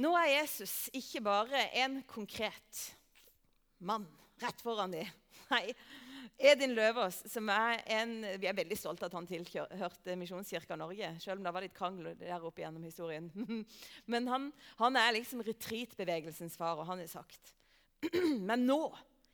nå 0.00 0.12
er 0.16 0.30
Jesus 0.38 0.86
ikke 0.96 1.20
bare 1.24 1.66
en 1.82 2.00
konkret 2.08 2.86
mann 3.82 4.06
rett 4.42 4.62
foran 4.64 4.94
dem. 4.94 5.10
Nei, 5.52 5.66
Edin 6.42 6.72
Løvaas, 6.74 7.20
som 7.30 7.48
er 7.52 7.82
en 7.92 8.14
Vi 8.40 8.48
er 8.48 8.56
veldig 8.56 8.76
stolte 8.78 9.04
av 9.04 9.10
at 9.10 9.16
han 9.18 9.28
tilhørte 9.28 10.16
Misjonskirka 10.18 10.78
Norge, 10.80 11.12
selv 11.22 11.40
om 11.40 11.46
det 11.46 11.54
var 11.54 11.64
litt 11.64 11.76
krangel 11.76 12.14
der 12.18 12.46
oppe 12.46 12.64
gjennom 12.64 12.84
historien. 12.86 13.28
Men 14.12 14.28
han, 14.30 14.50
han 14.80 14.98
er 14.98 15.16
liksom 15.18 15.44
retreatbevegelsens 15.46 16.56
far, 16.58 16.80
og 16.80 16.88
han 16.88 17.02
har 17.02 17.10
sagt 17.10 17.54
Men 18.48 18.64
nå, 18.66 18.80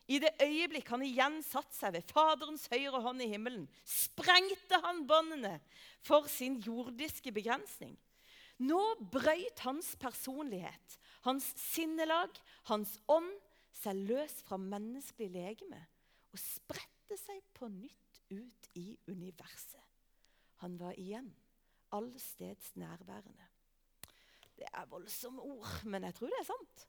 i 0.08 0.18
det 0.20 0.34
øyeblikk 0.40 0.88
han 0.92 1.04
igjen 1.04 1.38
satte 1.44 1.76
seg 1.76 1.94
ved 1.96 2.10
Faderens 2.10 2.66
høyre 2.72 3.00
hånd 3.04 3.22
i 3.24 3.30
himmelen, 3.30 3.66
sprengte 3.84 4.80
han 4.84 5.04
båndene 5.08 5.58
for 6.04 6.28
sin 6.32 6.58
jordiske 6.64 7.32
begrensning. 7.36 7.94
Nå 8.58 8.80
brøyt 9.12 9.60
hans 9.62 9.92
personlighet, 10.00 10.98
hans 11.26 11.52
sinnelag, 11.60 12.34
hans 12.70 12.96
ånd 13.06 13.30
seg 13.78 14.00
løs 14.08 14.40
fra 14.46 14.58
menneskelig 14.58 15.30
legeme 15.36 15.80
og 16.32 16.40
spredte 16.42 17.18
seg 17.20 17.44
på 17.54 17.68
nytt 17.70 18.22
ut 18.32 18.70
i 18.78 18.88
universet. 19.06 19.84
Han 20.64 20.74
var 20.80 20.98
igjen 20.98 21.30
allsteds 21.94 22.74
nærværende. 22.76 23.46
Det 24.58 24.66
er 24.74 24.90
voldsomme 24.90 25.42
ord, 25.42 25.84
men 25.86 26.04
jeg 26.08 26.16
tror 26.18 26.32
det 26.32 26.40
er 26.40 26.48
sant. 26.48 26.88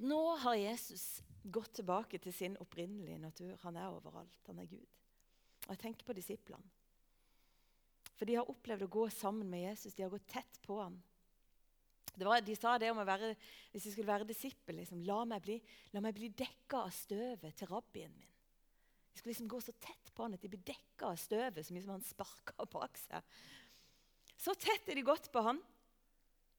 Nå 0.00 0.22
har 0.40 0.56
Jesus 0.56 1.20
gått 1.44 1.74
tilbake 1.76 2.18
til 2.18 2.32
sin 2.32 2.56
opprinnelige 2.60 3.20
natur. 3.20 3.58
Han 3.66 3.76
er 3.76 3.92
overalt. 3.92 4.40
Han 4.46 4.58
er 4.58 4.70
Gud. 4.70 4.86
Og 5.66 5.74
Jeg 5.74 5.78
tenker 5.78 6.08
på 6.08 6.16
disiplene. 6.16 6.70
For 8.22 8.30
de 8.30 8.36
har 8.38 8.46
opplevd 8.46 8.84
å 8.86 8.94
gå 8.94 9.08
sammen 9.10 9.48
med 9.50 9.64
Jesus. 9.64 9.96
De 9.98 10.04
har 10.04 10.10
gått 10.12 10.28
tett 10.30 10.60
på 10.62 10.76
ham. 10.78 10.94
Var, 12.14 12.44
de 12.46 12.54
sa 12.54 12.76
det 12.78 12.92
om 12.92 13.00
å 13.02 13.06
være, 13.08 13.32
hvis 13.72 13.88
de 13.88 13.90
skulle 13.96 14.12
være 14.12 14.28
disippel 14.28 14.76
liksom, 14.78 15.00
La 15.02 15.24
meg 15.26 15.42
bli, 15.42 15.56
la 15.90 16.12
bli 16.14 16.28
dekka 16.30 16.84
av 16.84 16.92
støvet 16.94 17.56
til 17.58 17.70
rabbien 17.72 18.14
min. 18.14 18.30
De 19.10 19.18
skulle 19.18 19.32
liksom 19.32 19.50
gå 19.50 19.58
så 19.66 19.74
tett 19.74 20.12
på 20.14 20.22
han 20.22 20.38
at 20.38 20.44
de 20.46 20.52
blir 20.52 20.62
dekka 20.70 21.10
av 21.10 21.18
støvet 21.18 21.66
så 21.66 21.74
mye 21.74 21.82
som 21.82 21.96
han 21.96 22.06
sparka 22.06 22.68
bak 22.70 23.02
seg. 23.02 23.34
Så 24.38 24.54
tett 24.54 24.86
er 24.86 25.02
de 25.02 25.08
gått 25.10 25.26
på 25.34 25.42
han. 25.42 25.58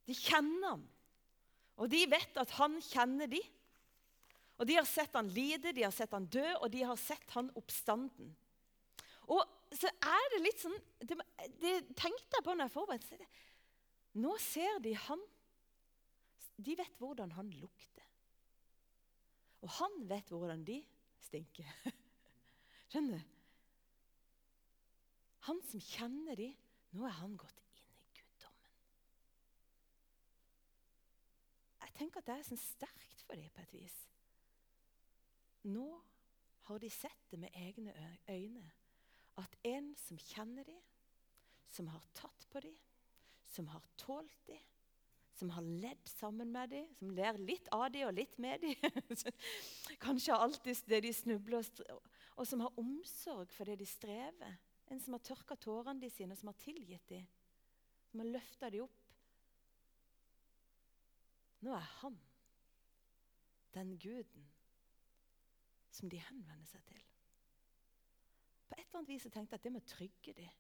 De 0.04 0.20
kjenner 0.20 0.68
ham. 0.68 0.86
Og 1.80 1.88
de 1.96 2.04
vet 2.12 2.44
at 2.44 2.60
han 2.60 2.76
kjenner 2.92 3.32
de. 3.32 3.40
Og 4.60 4.68
De 4.68 4.82
har 4.82 4.92
sett 4.92 5.16
han 5.16 5.32
lide, 5.32 5.72
de 5.72 5.88
har 5.88 5.96
sett 5.96 6.12
han 6.12 6.28
dø, 6.28 6.50
og 6.60 6.68
de 6.76 6.84
har 6.92 7.00
sett 7.00 7.40
han 7.40 7.56
oppstanden. 7.56 8.36
Og 9.32 9.44
så 9.74 9.90
er 9.90 10.26
det 10.34 10.42
litt 10.44 10.60
sånn 10.62 10.76
Det, 11.00 11.18
det 11.62 11.74
tenkte 11.98 12.38
jeg 12.38 12.46
på 12.46 12.56
når 12.56 12.68
jeg 12.68 12.76
forberedte. 12.76 13.30
Nå 14.24 14.36
ser 14.42 14.82
de 14.84 14.94
han. 15.08 15.22
De 16.64 16.76
vet 16.78 17.00
hvordan 17.02 17.34
han 17.38 17.50
lukter. 17.58 18.06
Og 19.64 19.72
han 19.80 19.96
vet 20.10 20.30
hvordan 20.30 20.66
de 20.68 20.82
stinker. 21.24 21.70
Skjønner 22.92 23.18
du? 23.18 23.32
Han 25.48 25.60
som 25.68 25.82
kjenner 25.84 26.38
de, 26.40 26.52
nå 26.96 27.08
er 27.08 27.16
han 27.18 27.34
gått 27.40 27.58
inn 27.74 27.88
i 28.00 28.06
guddommen. 28.16 28.78
Jeg 31.84 31.96
tenker 31.98 32.22
at 32.22 32.30
det 32.30 32.38
er 32.38 32.48
sånn 32.48 32.62
sterkt 32.62 33.26
for 33.26 33.40
dem 33.40 33.52
på 33.56 33.64
et 33.66 33.76
vis. 33.76 33.98
Nå 35.68 35.88
har 36.70 36.80
de 36.80 36.92
sett 36.92 37.28
det 37.32 37.42
med 37.42 37.60
egne 37.60 37.92
øyne. 38.30 38.70
At 39.42 39.56
en 39.66 39.94
som 39.98 40.20
kjenner 40.22 40.68
dem, 40.68 40.82
som 41.74 41.90
har 41.90 42.04
tatt 42.14 42.48
på 42.54 42.62
dem, 42.62 42.76
som 43.50 43.68
har 43.74 43.82
tålt 43.98 44.46
dem, 44.50 44.62
som 45.34 45.50
har 45.50 45.66
ledd 45.66 46.08
sammen 46.08 46.52
med 46.54 46.70
dem, 46.70 46.90
som 47.00 47.10
ler 47.18 47.40
litt 47.42 47.68
av 47.74 47.88
dem 47.92 48.06
og 48.08 48.14
litt 48.14 48.36
med 48.42 48.62
dem. 48.62 48.92
Kanskje 50.06 50.38
alltid 50.38 50.84
det 50.92 51.02
de 51.08 51.14
snubler 51.18 51.66
og 51.90 52.12
og 52.34 52.48
som 52.50 52.64
har 52.66 52.80
omsorg 52.82 53.52
for 53.54 53.70
det 53.70 53.80
de 53.82 53.88
strever. 53.88 54.58
En 54.92 55.02
som 55.02 55.16
har 55.16 55.24
tørka 55.26 55.56
tårene 55.58 56.02
de 56.02 56.10
sine, 56.12 56.34
og 56.34 56.40
som 56.40 56.50
har 56.50 56.60
tilgitt 56.62 57.06
dem. 57.10 57.26
Som 58.10 58.24
har 58.24 58.32
løfta 58.34 58.70
dem 58.74 58.88
opp. 58.88 59.00
Nå 61.64 61.72
er 61.78 61.90
han 62.02 62.18
den 63.74 63.94
guden 63.98 64.50
som 65.94 66.10
de 66.12 66.20
henvender 66.20 66.68
seg 66.68 66.84
til. 66.90 67.04
På 68.74 68.80
et 68.82 68.88
eller 68.88 69.04
annet 69.04 69.12
vis 69.14 69.26
tenkte 69.30 69.54
jeg 69.54 69.60
at 69.62 69.66
det 69.68 69.72
må 69.76 69.82
trygge 69.86 70.34
dem. 70.34 70.54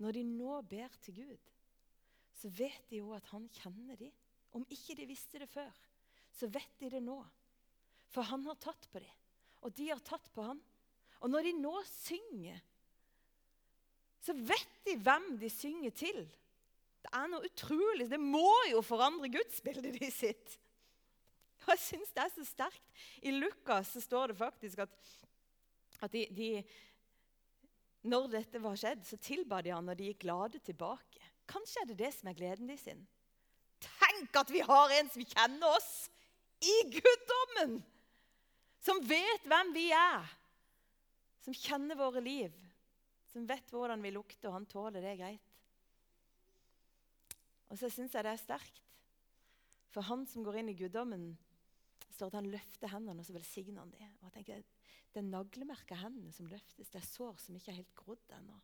Når 0.00 0.16
de 0.16 0.22
nå 0.24 0.54
ber 0.64 0.94
til 1.04 1.18
Gud, 1.20 1.50
så 2.40 2.48
vet 2.56 2.86
de 2.88 3.02
jo 3.02 3.10
at 3.12 3.26
han 3.34 3.44
kjenner 3.60 3.98
dem. 4.00 4.14
Om 4.56 4.64
ikke 4.72 4.96
de 4.96 5.04
visste 5.06 5.42
det 5.42 5.50
før, 5.52 5.68
så 6.32 6.48
vet 6.48 6.80
de 6.80 6.88
det 6.94 7.02
nå. 7.04 7.18
For 8.10 8.24
han 8.26 8.46
har 8.48 8.56
tatt 8.58 8.88
på 8.90 9.02
dem, 9.04 9.20
og 9.60 9.76
de 9.76 9.90
har 9.92 10.00
tatt 10.02 10.32
på 10.32 10.46
han. 10.48 10.62
Og 11.20 11.28
når 11.28 11.50
de 11.50 11.52
nå 11.60 11.74
synger, 11.84 12.64
så 14.24 14.32
vet 14.32 14.80
de 14.88 14.96
hvem 15.04 15.34
de 15.40 15.52
synger 15.52 15.92
til. 15.92 16.24
Det 17.04 17.12
er 17.16 17.28
noe 17.28 17.44
utrolig. 17.44 18.08
Det 18.08 18.20
må 18.20 18.48
jo 18.70 18.80
forandre 18.84 19.28
gudsbildet 19.32 20.00
de 20.00 20.10
sitt. 20.12 20.56
Og 21.66 21.74
jeg 21.74 21.82
syns 21.84 22.12
det 22.16 22.24
er 22.24 22.32
så 22.32 22.44
sterkt. 22.48 22.86
I 23.20 23.36
Lukas 23.36 23.92
så 23.92 24.00
står 24.00 24.32
det 24.32 24.40
faktisk 24.40 24.80
at, 24.84 25.10
at 26.00 26.12
de, 26.12 26.24
de, 26.32 26.48
Når 28.08 28.30
dette 28.32 28.60
var 28.62 28.78
skjedd, 28.80 29.02
så 29.04 29.18
tilba 29.20 29.60
de 29.64 29.74
han, 29.74 29.88
og 29.88 29.98
de 29.98 30.08
gikk 30.08 30.24
glade 30.24 30.60
tilbake. 30.64 31.20
Kanskje 31.50 31.82
er 31.82 31.90
det 31.90 31.98
det 32.00 32.12
som 32.16 32.30
er 32.30 32.38
gleden 32.38 32.70
de 32.70 32.76
sin. 32.80 33.00
Tenk 33.80 34.36
at 34.40 34.52
vi 34.52 34.62
har 34.64 34.92
en 34.96 35.08
som 35.12 35.24
kjenner 35.34 35.76
oss 35.76 35.92
i 36.64 36.76
guddommen! 36.96 37.80
Som 38.80 39.02
vet 39.04 39.44
hvem 39.44 39.74
vi 39.76 39.90
er 39.92 40.24
som 41.44 41.56
kjenner 41.56 41.98
våre 41.98 42.20
liv, 42.22 42.54
som 43.32 43.46
vet 43.48 43.72
hvordan 43.72 44.02
vi 44.04 44.12
lukter, 44.12 44.50
og 44.50 44.58
han 44.58 44.68
tåler 44.68 45.02
det 45.04 45.16
greit. 45.20 45.46
Og 47.70 47.78
så 47.78 47.88
syns 47.92 48.14
jeg 48.14 48.26
det 48.26 48.34
er 48.34 48.42
sterkt. 48.42 48.80
For 49.90 50.06
han 50.06 50.26
som 50.30 50.44
går 50.46 50.60
inn 50.60 50.70
i 50.70 50.76
guddommen, 50.78 51.32
står 52.14 52.30
at 52.30 52.38
han 52.40 52.50
løfter 52.52 52.92
hendene 52.92 53.22
og 53.22 53.26
så 53.26 53.34
velsigner 53.34 53.82
han 53.82 53.92
dem. 53.94 54.10
Og 54.20 54.28
jeg 54.28 54.34
tenker, 54.36 54.64
Det 55.10 55.20
er 55.20 55.26
naglemerka 55.26 55.98
hendene 55.98 56.32
som 56.32 56.48
løftes. 56.50 56.90
Det 56.90 57.00
er 57.00 57.06
sår 57.06 57.38
som 57.42 57.56
ikke 57.58 57.72
er 57.72 57.80
helt 57.80 57.94
grodd 57.98 58.34
ennå. 58.36 58.58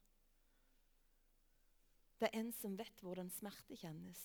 Det 2.16 2.28
er 2.28 2.38
en 2.38 2.52
som 2.54 2.76
vet 2.78 3.02
hvordan 3.04 3.28
smerte 3.32 3.76
kjennes, 3.76 4.20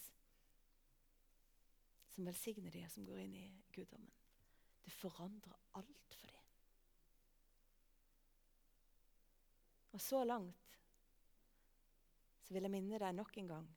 som 2.14 2.28
velsigner 2.28 2.72
de 2.72 2.86
som 2.92 3.08
går 3.08 3.26
inn 3.26 3.36
i 3.36 3.48
guddommen. 3.76 4.14
Det 4.86 4.94
forandrer 4.96 5.58
alt 5.80 6.16
for 6.16 6.32
dem. 6.32 6.48
Og 9.92 10.02
så 10.02 10.24
langt 10.24 10.78
så 12.46 12.56
vil 12.56 12.68
jeg 12.68 12.74
minne 12.74 13.00
deg 13.02 13.16
nok 13.16 13.38
en 13.42 13.52
gang 13.52 13.68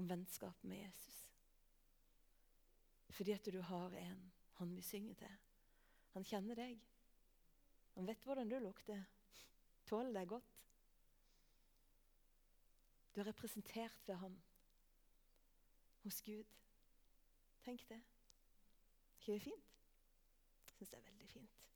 om 0.00 0.08
vennskapet 0.08 0.68
med 0.68 0.84
Jesus. 0.84 1.18
Fordi 3.12 3.34
at 3.36 3.48
du 3.52 3.60
har 3.64 3.96
en 4.00 4.22
han 4.60 4.74
vil 4.76 4.84
synge 4.84 5.14
til. 5.18 5.38
Han 6.14 6.24
kjenner 6.24 6.54
deg. 6.54 6.78
Han 7.94 8.06
vet 8.06 8.24
hvordan 8.24 8.48
du 8.48 8.58
lukter. 8.58 9.04
Tåler 9.86 10.12
deg 10.14 10.28
godt. 10.28 10.52
Du 13.14 13.20
er 13.20 13.28
representert 13.28 14.08
ved 14.08 14.14
ham 14.14 14.38
hos 16.02 16.22
Gud. 16.22 16.44
Tenk 17.64 17.88
det. 17.88 18.00
ikke 19.20 19.32
det 19.32 19.42
fint? 19.42 19.74
Jeg 20.64 20.74
syns 20.76 20.90
det 20.90 20.98
er 20.98 21.10
veldig 21.10 21.28
fint. 21.28 21.68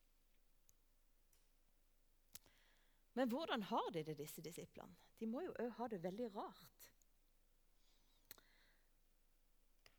Men 3.14 3.28
hvordan 3.28 3.62
har 3.62 3.90
de 3.92 4.02
det, 4.04 4.18
disse 4.18 4.42
disiplene? 4.42 4.96
De 5.20 5.26
må 5.26 5.40
jo 5.40 5.54
òg 5.60 5.70
ha 5.78 5.86
det 5.88 6.02
veldig 6.02 6.34
rart. 6.34 6.75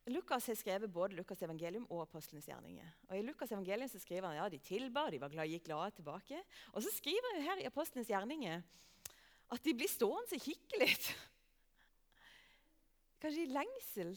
Lukas 0.08 0.48
har 0.48 0.56
skrevet 0.56 0.92
både 0.92 1.18
Lukas' 1.18 1.44
evangelium 1.44 1.86
og 1.92 2.06
apostlenes 2.06 2.46
gjerninger. 2.48 2.92
Og 3.10 3.18
I 3.18 3.24
Lukas' 3.28 3.52
evangelium 3.52 3.90
så 3.92 4.00
skriver 4.00 4.30
han 4.30 4.38
ja, 4.38 4.46
de 4.50 4.60
tilba, 4.64 5.10
de 5.12 5.20
var 5.20 5.34
glad, 5.34 5.50
gikk 5.52 5.66
glade 5.68 5.98
tilbake. 5.98 6.40
Og 6.72 6.84
så 6.84 6.94
skriver 6.96 7.36
han 7.36 7.44
her 7.44 7.64
i 7.64 7.68
apostlenes 7.68 8.08
gjerninger 8.08 8.62
at 9.52 9.64
de 9.64 9.74
blir 9.76 9.92
stående 9.92 10.40
og 10.40 10.44
kikke 10.44 10.80
litt. 10.80 11.10
Kanskje 13.20 13.44
i 13.44 13.52
lengsel. 13.52 14.16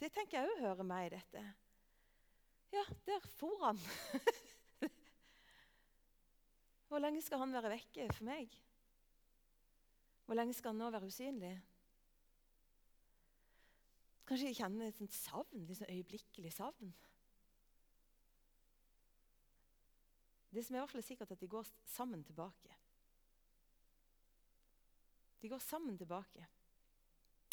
Det 0.00 0.12
tenker 0.12 0.40
jeg 0.40 0.48
òg 0.48 0.62
hører 0.64 0.86
med 0.88 1.06
i 1.06 1.14
dette. 1.16 1.44
Ja, 2.72 2.84
der 3.06 3.24
for 3.38 3.64
han. 3.64 3.80
Hvor 6.88 7.00
lenge 7.00 7.22
skal 7.22 7.38
han 7.42 7.52
være 7.54 7.72
vekke 7.76 8.08
for 8.12 8.28
meg? 8.28 8.52
Hvor 10.26 10.38
lenge 10.38 10.54
skal 10.56 10.72
han 10.72 10.80
nå 10.82 10.88
være 10.92 11.08
usynlig? 11.10 11.56
Kanskje 14.30 14.52
jeg 14.52 14.60
kjenner 14.60 14.92
et 14.92 15.14
savn, 15.16 15.64
sånn 15.74 15.88
øyeblikkelig 15.90 16.52
savn. 16.54 16.92
Det 20.54 20.62
som 20.62 20.76
er 20.76 20.78
i 20.78 20.82
hvert 20.84 20.92
fall 20.92 21.02
sikkert, 21.02 21.32
at 21.34 21.42
de 21.42 21.48
går 21.50 21.66
sammen 21.90 22.22
tilbake. 22.22 22.76
De 25.42 25.50
går 25.50 25.62
sammen 25.64 25.98
tilbake. 25.98 26.46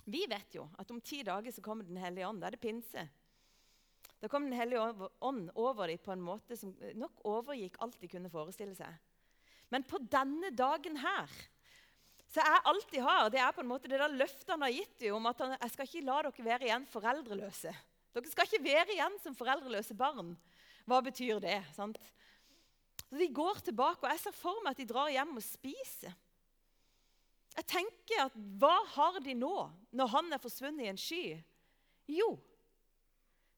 Vi 0.05 0.21
vet 0.29 0.53
jo 0.53 0.67
at 0.77 0.93
om 0.93 1.01
ti 1.01 1.23
dager 1.25 1.51
så 1.51 1.65
kommer 1.65 1.87
Den 1.87 1.97
hellige 1.97 2.29
ånd. 2.29 2.41
Da 2.41 2.51
er 2.51 2.55
det 2.55 2.61
pinse. 2.61 3.07
Da 4.21 4.29
kom 4.29 4.45
Den 4.45 4.59
hellige 4.59 5.09
ånd 5.25 5.49
over 5.55 5.87
dem 5.89 5.97
på 5.97 6.13
en 6.13 6.21
måte 6.21 6.57
som 6.61 6.77
nok 6.93 7.25
overgikk 7.25 7.81
alt 7.81 7.97
de 8.01 8.11
kunne 8.11 8.29
forestille 8.29 8.77
seg. 8.77 8.93
Men 9.73 9.81
på 9.83 9.97
denne 9.97 10.53
dagen 10.53 11.01
her 11.01 11.33
så 12.37 12.43
jeg 12.45 12.61
alltid 12.69 13.01
har, 13.01 13.29
det 13.33 13.39
er 13.41 13.53
på 13.55 13.63
en 13.63 13.69
måte 13.71 13.89
det 13.89 13.97
der 13.97 14.13
løftet 14.13 14.51
han 14.53 14.61
har 14.61 14.73
gitt 14.75 14.99
dem 15.01 15.15
om 15.17 15.25
at 15.25 15.39
han, 15.41 15.55
jeg 15.57 15.73
skal 15.73 15.87
ikke 15.87 16.05
la 16.05 16.17
dere 16.27 16.43
være 16.45 16.67
igjen 16.67 16.83
foreldreløse. 16.91 17.71
Dere 18.13 18.29
skal 18.29 18.45
ikke 18.45 18.65
være 18.67 18.93
igjen 18.93 19.15
som 19.23 19.37
foreldreløse 19.37 19.97
barn. 19.97 20.35
Hva 20.85 20.99
betyr 21.01 21.41
det? 21.41 21.57
sant? 21.73 21.97
Så 23.07 23.17
De 23.17 23.27
går 23.33 23.63
tilbake, 23.65 24.05
og 24.05 24.13
jeg 24.13 24.21
ser 24.21 24.37
for 24.37 24.61
meg 24.61 24.75
at 24.75 24.81
de 24.83 24.89
drar 24.91 25.09
hjem 25.09 25.33
og 25.39 25.45
spiser. 25.45 26.13
Jeg 27.57 27.67
tenker 27.73 28.27
at 28.27 28.37
Hva 28.61 28.75
har 28.93 29.17
de 29.25 29.33
nå, 29.33 29.55
når 29.97 30.13
han 30.13 30.29
er 30.29 30.43
forsvunnet 30.43 30.85
i 30.85 30.91
en 30.91 31.01
sky? 31.01 31.23
Jo, 32.05 32.35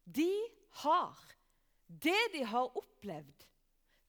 de 0.08 0.32
har 0.86 1.20
det 1.90 2.22
de 2.34 2.46
har 2.46 2.78
opplevd, 2.78 3.46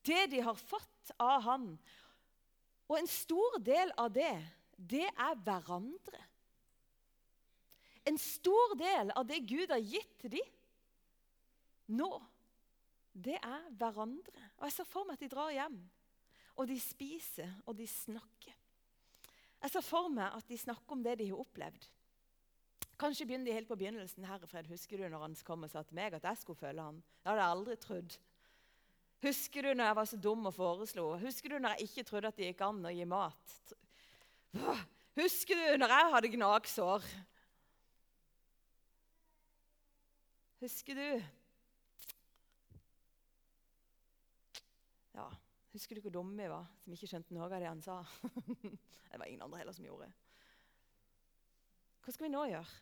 det 0.05 0.27
de 0.31 0.41
har 0.45 0.55
fått 0.55 1.11
av 1.19 1.41
han, 1.49 1.73
Og 2.91 2.97
en 2.99 3.07
stor 3.07 3.55
del 3.63 3.87
av 3.95 4.09
det, 4.11 4.35
det 4.89 5.07
er 5.09 5.37
hverandre. 5.45 6.21
En 8.07 8.17
stor 8.17 8.75
del 8.79 9.11
av 9.13 9.27
det 9.29 9.43
Gud 9.45 9.69
har 9.69 9.83
gitt 9.83 10.17
til 10.23 10.39
dem 10.39 10.57
nå, 11.91 12.09
det 13.11 13.35
er 13.35 13.65
hverandre. 13.75 14.45
Og 14.57 14.63
Jeg 14.69 14.77
ser 14.77 14.87
for 14.87 15.07
meg 15.07 15.17
at 15.17 15.23
de 15.25 15.31
drar 15.33 15.51
hjem, 15.51 15.77
og 16.55 16.69
de 16.69 16.77
spiser, 16.79 17.49
og 17.65 17.75
de 17.75 17.87
snakker. 17.89 18.55
Jeg 19.61 19.73
ser 19.73 19.83
for 19.85 20.07
meg 20.09 20.31
at 20.37 20.47
de 20.47 20.57
snakker 20.57 20.95
om 20.95 21.03
det 21.03 21.17
de 21.19 21.27
har 21.29 21.41
opplevd. 21.43 21.89
Kanskje 23.01 23.25
begynner 23.25 23.49
de 23.49 23.57
helt 23.57 23.69
på 23.69 23.77
begynnelsen. 23.77 24.25
Herrefred, 24.29 24.69
husker 24.69 25.01
du 25.01 25.09
når 25.09 25.25
han 25.25 25.35
kom 25.45 25.65
og 25.65 25.71
sa 25.73 25.81
til 25.83 25.97
meg 25.97 26.15
at 26.15 26.25
jeg 26.29 26.39
skulle 26.41 26.59
følge 26.59 26.85
han? 26.85 27.01
Det 27.21 27.31
hadde 27.31 27.43
jeg 27.43 27.55
aldri 27.57 27.77
trodd. 27.81 28.17
Husker 29.21 29.65
du 29.65 29.73
når 29.73 29.89
jeg 29.89 29.97
var 29.99 30.09
så 30.09 30.17
dum 30.17 30.49
og 30.49 30.53
foreslo? 30.55 31.05
Husker 31.21 31.53
du 31.53 31.59
når 31.59 31.75
jeg 31.75 31.89
ikke 31.89 32.05
trodde 32.09 32.29
at 32.29 32.37
det 32.37 32.51
gikk 32.51 32.63
an 32.65 32.85
å 32.85 32.93
gi 32.93 33.05
mat? 33.09 33.55
Husker 35.21 35.59
du 35.59 35.77
når 35.81 35.93
jeg 35.95 36.09
hadde 36.15 36.33
gnagsår? 36.35 37.05
Husker 40.61 40.99
du? 40.99 41.07
Ja, 45.17 45.29
Husker 45.71 45.95
du 45.95 46.03
hvor 46.03 46.11
dumme 46.11 46.35
vi 46.35 46.49
var 46.51 46.67
som 46.83 46.93
ikke 46.93 47.07
skjønte 47.07 47.35
noe 47.35 47.47
av 47.47 47.53
det 47.55 47.69
han 47.69 47.81
sa? 47.83 48.01
det 49.09 49.19
var 49.19 49.27
ingen 49.29 49.43
andre 49.45 49.61
heller 49.61 49.75
som 49.75 49.87
gjorde. 49.87 50.09
Hva 52.03 52.11
skal 52.11 52.27
vi 52.27 52.31
nå 52.33 52.41
gjøre? 52.49 52.79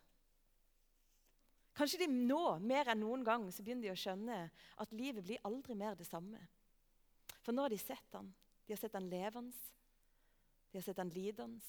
Kanskje 1.78 2.02
de 2.02 2.08
nå, 2.12 2.44
mer 2.66 2.90
enn 2.92 3.00
noen 3.04 3.22
gang, 3.24 3.46
så 3.54 3.64
begynner 3.64 3.88
de 3.88 3.94
å 3.94 4.00
skjønne 4.00 4.40
at 4.84 4.96
livet 4.96 5.24
blir 5.24 5.46
aldri 5.48 5.78
mer 5.78 5.96
det 5.96 6.08
samme. 6.10 6.42
For 7.46 7.56
nå 7.56 7.68
har 7.68 7.72
de 7.72 7.80
sett 7.80 8.18
han. 8.18 8.34
De 8.66 8.74
har 8.74 8.82
sett 8.82 8.98
han 8.98 9.08
levende, 9.12 9.56
de 10.72 10.78
har 10.78 10.86
sett 10.86 11.02
han 11.02 11.10
lidende, 11.10 11.62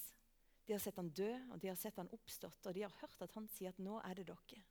de 0.67 0.75
har 0.77 0.83
sett 0.83 0.99
han 1.01 1.09
dø, 1.11 1.31
og 1.51 1.59
de 1.59 1.71
har 1.71 1.79
sett 1.79 1.97
han 1.99 2.11
oppstått. 2.15 2.67
Og 2.67 2.75
de 2.77 2.85
har 2.85 2.93
hørt 3.01 3.23
at 3.25 3.33
han 3.35 3.49
sier 3.49 3.73
at 3.73 3.79
'nå 3.79 4.01
er 4.05 4.15
det 4.15 4.27
dere'. 4.29 4.63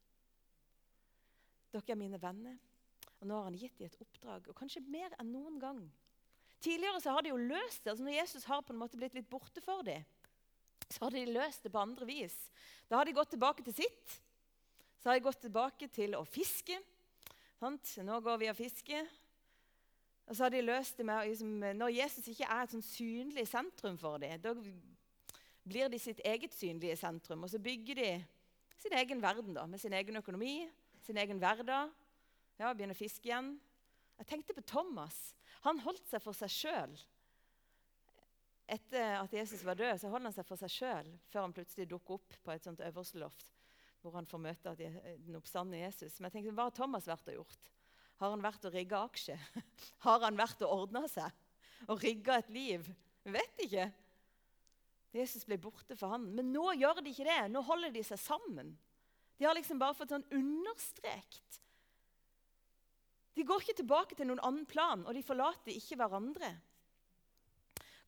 Dere 1.73 1.91
er 1.91 1.95
mine 1.95 2.21
venner. 2.21 2.57
Og 3.19 3.27
nå 3.27 3.35
har 3.35 3.49
han 3.49 3.57
gitt 3.59 3.77
dem 3.77 3.89
et 3.89 3.97
oppdrag, 3.99 4.47
og 4.47 4.55
kanskje 4.55 4.81
mer 4.87 5.11
enn 5.19 5.31
noen 5.33 5.59
gang. 5.59 5.81
Tidligere 6.63 7.01
så 7.01 7.11
har 7.11 7.21
de 7.21 7.33
jo 7.33 7.37
løst 7.37 7.83
det. 7.83 7.91
altså 7.91 8.03
Når 8.03 8.15
Jesus 8.15 8.45
har 8.45 8.61
på 8.61 8.73
en 8.73 8.79
måte 8.79 8.97
blitt 8.97 9.13
litt 9.13 9.29
borte 9.29 9.61
for 9.61 9.83
dem, 9.83 10.03
så 10.89 11.05
har 11.05 11.11
de 11.11 11.25
løst 11.25 11.63
det 11.63 11.71
på 11.71 11.79
andre 11.79 12.05
vis. 12.05 12.35
Da 12.89 12.97
har 12.97 13.05
de 13.05 13.13
gått 13.13 13.29
tilbake 13.35 13.63
til 13.63 13.73
sitt. 13.73 14.21
Så 14.99 15.09
har 15.09 15.19
de 15.19 15.23
gått 15.23 15.41
tilbake 15.41 15.87
til 15.87 16.15
å 16.15 16.25
fiske. 16.27 16.79
Sant? 17.59 17.91
Nå 18.03 18.19
går 18.23 18.39
vi 18.41 18.49
og 18.51 18.57
fisker. 18.57 19.07
Og 20.29 20.37
så 20.37 20.45
har 20.45 20.53
de 20.53 20.61
løst 20.61 20.97
det 20.97 21.05
med 21.09 21.27
liksom, 21.27 21.53
Når 21.75 21.95
Jesus 21.95 22.27
ikke 22.29 22.45
er 22.45 22.63
et 22.63 22.73
sånn 22.75 22.85
synlig 22.85 23.47
sentrum 23.49 23.97
for 23.97 24.21
dem, 24.21 24.37
da 24.43 24.53
blir 25.65 25.89
de 25.89 25.99
sitt 26.01 26.21
eget 26.25 26.53
synlige 26.53 26.97
sentrum. 27.01 27.43
Og 27.43 27.49
så 27.49 27.61
bygger 27.61 27.97
de 27.97 28.09
sin 28.79 28.93
egen 28.93 29.21
verden 29.21 29.57
da, 29.57 29.65
med 29.65 29.81
sin 29.81 29.93
egen 29.93 30.21
økonomi, 30.21 30.69
sin 31.01 31.17
egen 31.17 31.41
hverdag. 31.41 31.89
Ja, 32.59 32.73
Begynner 32.73 32.93
å 32.93 32.99
fiske 32.99 33.29
igjen. 33.29 33.55
Jeg 34.19 34.29
tenkte 34.29 34.53
på 34.53 34.65
Thomas. 34.67 35.17
Han 35.65 35.81
holdt 35.81 36.05
seg 36.11 36.21
for 36.21 36.37
seg 36.37 36.51
sjøl. 36.53 36.93
Etter 38.69 39.15
at 39.17 39.33
Jesus 39.33 39.63
var 39.65 39.79
død, 39.79 39.95
så 39.97 40.11
holdt 40.13 40.29
han 40.29 40.35
seg 40.35 40.45
for 40.45 40.61
seg 40.61 40.69
sjøl 40.69 41.07
før 41.31 41.47
han 41.47 41.55
plutselig 41.57 41.89
dukker 41.89 42.19
opp 42.19 42.37
på 42.45 42.53
et 42.53 42.67
sånt 42.67 42.83
øverste 42.85 43.21
loft 43.21 43.49
hvor 43.99 44.13
han 44.15 44.27
får 44.29 44.39
møte 44.39 44.71
den 44.79 45.35
oppstandende 45.35 45.81
Jesus. 45.81 46.13
Men 46.19 46.29
jeg 46.29 46.37
tenkte, 46.37 46.53
hva 46.55 46.69
har 46.69 46.75
Thomas 46.77 47.07
vært 47.09 47.33
og 47.33 47.41
gjort? 47.41 47.71
Har 48.19 48.33
han 48.33 48.43
vært 48.43 48.65
og 48.67 48.75
rigga 48.75 49.03
aksje? 49.07 49.37
Har 50.05 50.25
han 50.25 50.39
vært 50.39 50.61
og 50.67 50.83
ordna 50.83 51.05
seg 51.11 51.87
og 51.89 52.01
rigga 52.03 52.39
et 52.41 52.51
liv? 52.51 52.87
Vet 53.23 53.63
ikke. 53.63 53.87
Jesus 55.15 55.45
ble 55.47 55.57
borte 55.61 55.95
for 55.97 56.13
han. 56.13 56.27
Men 56.35 56.51
nå 56.53 56.73
gjør 56.77 57.01
de 57.03 57.13
ikke 57.13 57.27
det. 57.27 57.41
Nå 57.53 57.63
holder 57.65 57.93
de 57.95 58.03
seg 58.05 58.19
sammen. 58.21 58.73
De 59.39 59.47
har 59.47 59.55
liksom 59.55 59.79
bare 59.79 59.95
fått 59.95 60.11
sånn 60.11 60.27
understrekt. 60.35 61.61
De 63.37 63.45
går 63.47 63.63
ikke 63.63 63.79
tilbake 63.79 64.17
til 64.19 64.27
noen 64.27 64.41
annen 64.43 64.65
plan, 64.67 65.05
og 65.07 65.15
de 65.15 65.23
forlater 65.23 65.71
ikke 65.71 65.95
hverandre. 66.01 66.49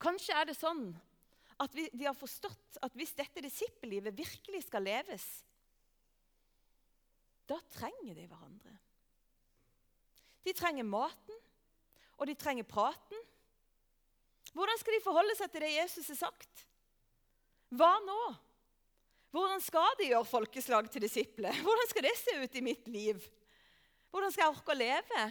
Kanskje 0.01 0.35
er 0.35 0.49
det 0.49 0.57
sånn 0.57 0.89
at 1.61 1.75
vi, 1.77 1.85
de 1.93 2.07
har 2.09 2.17
forstått 2.17 2.81
at 2.83 2.95
hvis 2.97 3.13
dette 3.15 3.43
disippellivet 3.45 4.17
virkelig 4.17 4.65
skal 4.65 4.83
leves, 4.83 5.23
da 7.47 7.59
trenger 7.71 8.17
de 8.17 8.25
hverandre. 8.27 8.73
De 10.45 10.53
trenger 10.57 10.87
maten, 10.87 11.41
og 12.17 12.29
de 12.29 12.37
trenger 12.37 12.67
praten. 12.67 13.27
Hvordan 14.51 14.79
skal 14.81 14.97
de 14.97 15.03
forholde 15.03 15.35
seg 15.37 15.51
til 15.51 15.65
det 15.65 15.75
Jesus 15.75 16.09
har 16.13 16.19
sagt? 16.27 16.65
Hva 17.71 17.93
nå? 18.03 18.21
Hvordan 19.31 19.61
skal 19.63 19.93
de 19.99 20.09
gjøre 20.09 20.27
folkeslag 20.27 20.89
til 20.91 21.05
disipler? 21.05 21.55
Hvordan 21.65 21.91
skal 21.91 22.07
det 22.07 22.17
se 22.19 22.35
ut 22.41 22.57
i 22.59 22.65
mitt 22.65 22.89
liv? 22.91 23.21
Hvordan 24.11 24.33
skal 24.33 24.43
jeg 24.43 24.51
orke 24.51 24.73
å 24.73 24.75
leve? 24.75 25.21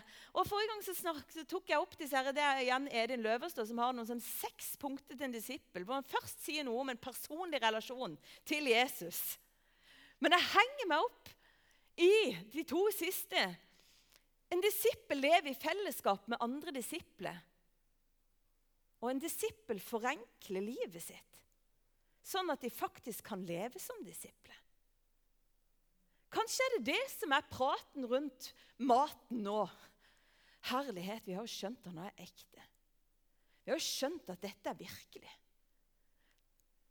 Og 0.40 0.46
Forrige 0.48 0.70
gang 0.70 0.84
så, 0.86 0.94
snak, 0.96 1.24
så 1.28 1.44
tok 1.44 1.68
jeg 1.68 1.82
opp 1.82 1.98
disse 2.00 2.16
her, 2.16 2.32
det 2.32 2.40
er 2.40 2.62
igjen 2.62 2.86
Edin 2.88 3.24
Løverstad 3.24 3.68
som 3.68 3.82
har 3.82 3.92
noen 3.92 4.08
sånn 4.08 4.22
seks 4.24 4.72
punkter 4.80 5.18
til 5.18 5.26
en 5.26 5.34
disippel, 5.34 5.84
hvor 5.84 5.98
han 5.98 6.08
først 6.08 6.40
sier 6.46 6.64
noe 6.64 6.80
om 6.80 6.92
en 6.92 7.02
personlig 7.02 7.60
relasjon 7.60 8.16
til 8.48 8.70
Jesus. 8.72 9.20
Men 10.20 10.32
jeg 10.36 10.48
henger 10.54 10.88
meg 10.88 11.04
opp 11.04 11.28
i 12.00 12.14
de 12.54 12.64
to 12.68 12.86
siste. 12.96 13.44
En 14.50 14.62
disippel 14.62 15.20
lever 15.22 15.52
i 15.52 15.58
fellesskap 15.58 16.26
med 16.30 16.40
andre 16.42 16.74
disipler. 16.74 17.38
Og 19.00 19.12
en 19.12 19.22
disippel 19.22 19.80
forenkler 19.80 20.64
livet 20.64 21.02
sitt, 21.02 21.38
sånn 22.26 22.50
at 22.52 22.60
de 22.60 22.72
faktisk 22.72 23.24
kan 23.30 23.44
leve 23.46 23.80
som 23.80 24.02
disipler. 24.04 24.58
Kanskje 26.30 26.66
er 26.66 26.74
det 26.76 26.92
det 26.92 27.06
som 27.10 27.32
er 27.34 27.46
praten 27.50 28.06
rundt 28.06 28.50
maten 28.78 29.40
nå. 29.46 29.64
Herlighet, 30.70 31.24
vi 31.26 31.34
har 31.34 31.46
jo 31.46 31.50
skjønt 31.50 31.80
at 31.80 31.88
den 31.88 32.02
er 32.04 32.22
ekte. 32.22 32.66
Vi 33.64 33.72
har 33.72 33.80
jo 33.80 33.86
skjønt 33.86 34.30
at 34.30 34.42
dette 34.44 34.70
er 34.70 34.78
virkelig. 34.78 35.32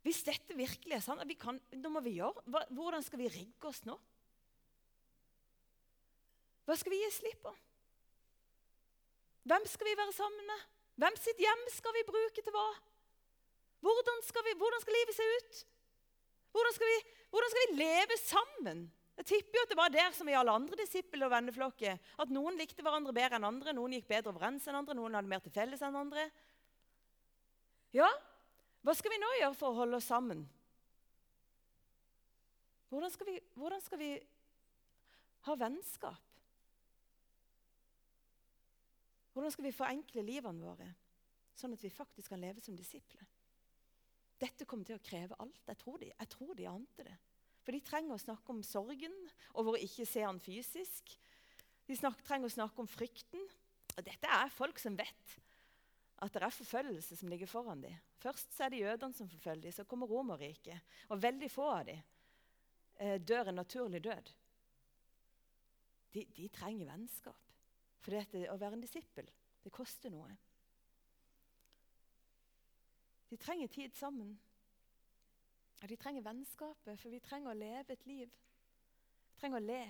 Hvis 0.04 0.22
dette 0.26 0.56
virkelig 0.56 0.96
er 0.96 1.04
sant, 1.04 1.24
kan, 1.40 1.60
da 1.70 1.92
må 1.92 2.02
vi 2.04 2.16
gjøre, 2.18 2.42
hvordan 2.72 3.04
skal 3.04 3.20
vi 3.20 3.32
rigge 3.32 3.68
oss 3.68 3.82
nå? 3.88 3.96
Hva 6.70 6.76
skal 6.78 6.92
vi 6.94 7.00
gi 7.00 7.06
slipp 7.10 7.40
på? 7.42 7.50
Hvem 9.50 9.64
skal 9.66 9.88
vi 9.88 9.96
være 9.98 10.12
sammen 10.14 10.44
med? 10.46 10.60
Hvem 11.02 11.16
sitt 11.18 11.40
hjem 11.42 11.64
skal 11.74 11.96
vi 11.96 12.04
bruke 12.06 12.44
til 12.44 12.54
hva? 12.54 12.68
Hvordan 13.82 14.22
skal, 14.22 14.44
vi, 14.46 14.52
hvordan 14.60 14.84
skal 14.84 14.94
livet 14.94 15.16
se 15.16 15.26
ut? 15.40 15.58
Hvordan 16.54 16.76
skal, 16.76 16.92
vi, 16.92 17.00
hvordan 17.32 17.50
skal 17.50 17.64
vi 17.64 17.80
leve 17.80 18.20
sammen? 18.22 18.84
Jeg 19.18 19.28
tipper 19.32 19.58
jo 19.58 19.64
at 19.66 19.74
det 19.74 19.80
var 19.80 19.96
der 19.96 20.14
som 20.14 20.30
i 20.30 20.38
alle 20.38 20.54
andre 20.54 20.78
disipler 20.78 21.26
og 21.26 21.34
venneflokker. 21.34 21.98
At 22.22 22.30
noen 22.38 22.54
likte 22.60 22.86
hverandre 22.86 23.16
bedre 23.18 23.40
enn 23.40 23.50
andre, 23.50 23.74
noen 23.74 23.98
gikk 23.98 24.06
bedre 24.14 24.30
overens 24.30 24.70
enn 24.70 24.78
andre, 24.78 24.94
noen 24.94 25.18
hadde 25.18 25.34
mer 25.34 25.42
til 25.42 25.56
felles 25.58 25.82
enn 25.82 25.98
andre. 25.98 26.30
Ja, 27.98 28.14
hva 28.86 28.94
skal 28.94 29.16
vi 29.16 29.18
nå 29.18 29.34
gjøre 29.40 29.58
for 29.58 29.74
å 29.74 29.80
holde 29.82 29.98
oss 29.98 30.06
sammen? 30.14 30.46
Hvordan 32.94 33.18
skal 33.18 33.34
vi, 33.34 33.38
hvordan 33.58 33.86
skal 33.90 34.06
vi 34.06 34.14
ha 35.50 35.62
vennskap? 35.66 36.29
Hvordan 39.32 39.54
skal 39.54 39.66
vi 39.68 39.74
forenkle 39.74 40.24
livene 40.26 40.64
våre, 40.64 40.88
sånn 41.54 41.76
at 41.76 41.84
vi 41.84 41.92
faktisk 41.92 42.32
kan 42.32 42.42
leve 42.42 42.62
som 42.64 42.76
disipler? 42.78 43.26
Dette 44.40 44.64
kommer 44.64 44.88
til 44.88 44.96
å 44.96 45.04
kreve 45.04 45.36
alt. 45.42 45.60
Jeg 45.68 45.78
tror 45.82 46.00
de, 46.00 46.08
jeg 46.10 46.32
tror 46.32 46.54
de 46.56 46.68
ante 46.70 47.04
det. 47.06 47.16
For 47.60 47.76
de 47.76 47.82
trenger 47.84 48.16
å 48.16 48.22
snakke 48.22 48.54
om 48.54 48.62
sorgen 48.64 49.14
over 49.52 49.76
å 49.76 49.82
ikke 49.84 50.06
se 50.08 50.24
han 50.24 50.40
fysisk. 50.40 51.12
De 51.86 51.96
snak, 51.98 52.22
trenger 52.24 52.48
å 52.48 52.54
snakke 52.54 52.80
om 52.80 52.88
frykten. 52.88 53.44
Og 53.96 54.06
dette 54.06 54.30
er 54.32 54.54
folk 54.54 54.80
som 54.80 54.96
vet 54.96 55.36
at 56.20 56.34
det 56.36 56.42
er 56.44 56.52
forfølgelse 56.52 57.16
som 57.16 57.30
ligger 57.32 57.48
foran 57.48 57.80
dem. 57.84 57.96
Først 58.20 58.56
er 58.60 58.72
det 58.72 58.82
jødene 58.82 59.16
som 59.16 59.28
forfølger 59.28 59.68
dem, 59.68 59.74
så 59.76 59.86
kommer 59.88 60.08
Romerriket. 60.08 60.88
Og 61.08 61.22
veldig 61.22 61.48
få 61.52 61.68
av 61.72 61.86
dem 61.88 62.00
eh, 63.00 63.16
dør 63.20 63.48
en 63.48 63.60
naturlig 63.60 64.02
død. 64.04 64.32
De, 66.12 66.26
de 66.36 66.48
trenger 66.52 66.90
vennskap. 66.90 67.49
For 68.00 68.16
dette, 68.16 68.46
å 68.48 68.58
være 68.60 68.78
en 68.78 68.84
disippel, 68.84 69.26
det 69.60 69.72
koster 69.74 70.12
noe. 70.12 70.30
De 73.30 73.38
trenger 73.38 73.70
tid 73.70 73.94
sammen. 73.94 74.32
Og 75.80 75.88
de 75.88 75.96
trenger 75.96 76.24
vennskapet, 76.24 76.98
for 77.00 77.12
vi 77.12 77.20
trenger 77.24 77.52
å 77.52 77.56
leve 77.56 77.94
et 77.94 78.06
liv. 78.08 78.30
Vi 79.30 79.40
trenger 79.40 79.60
å 79.60 79.64
le. 79.64 79.82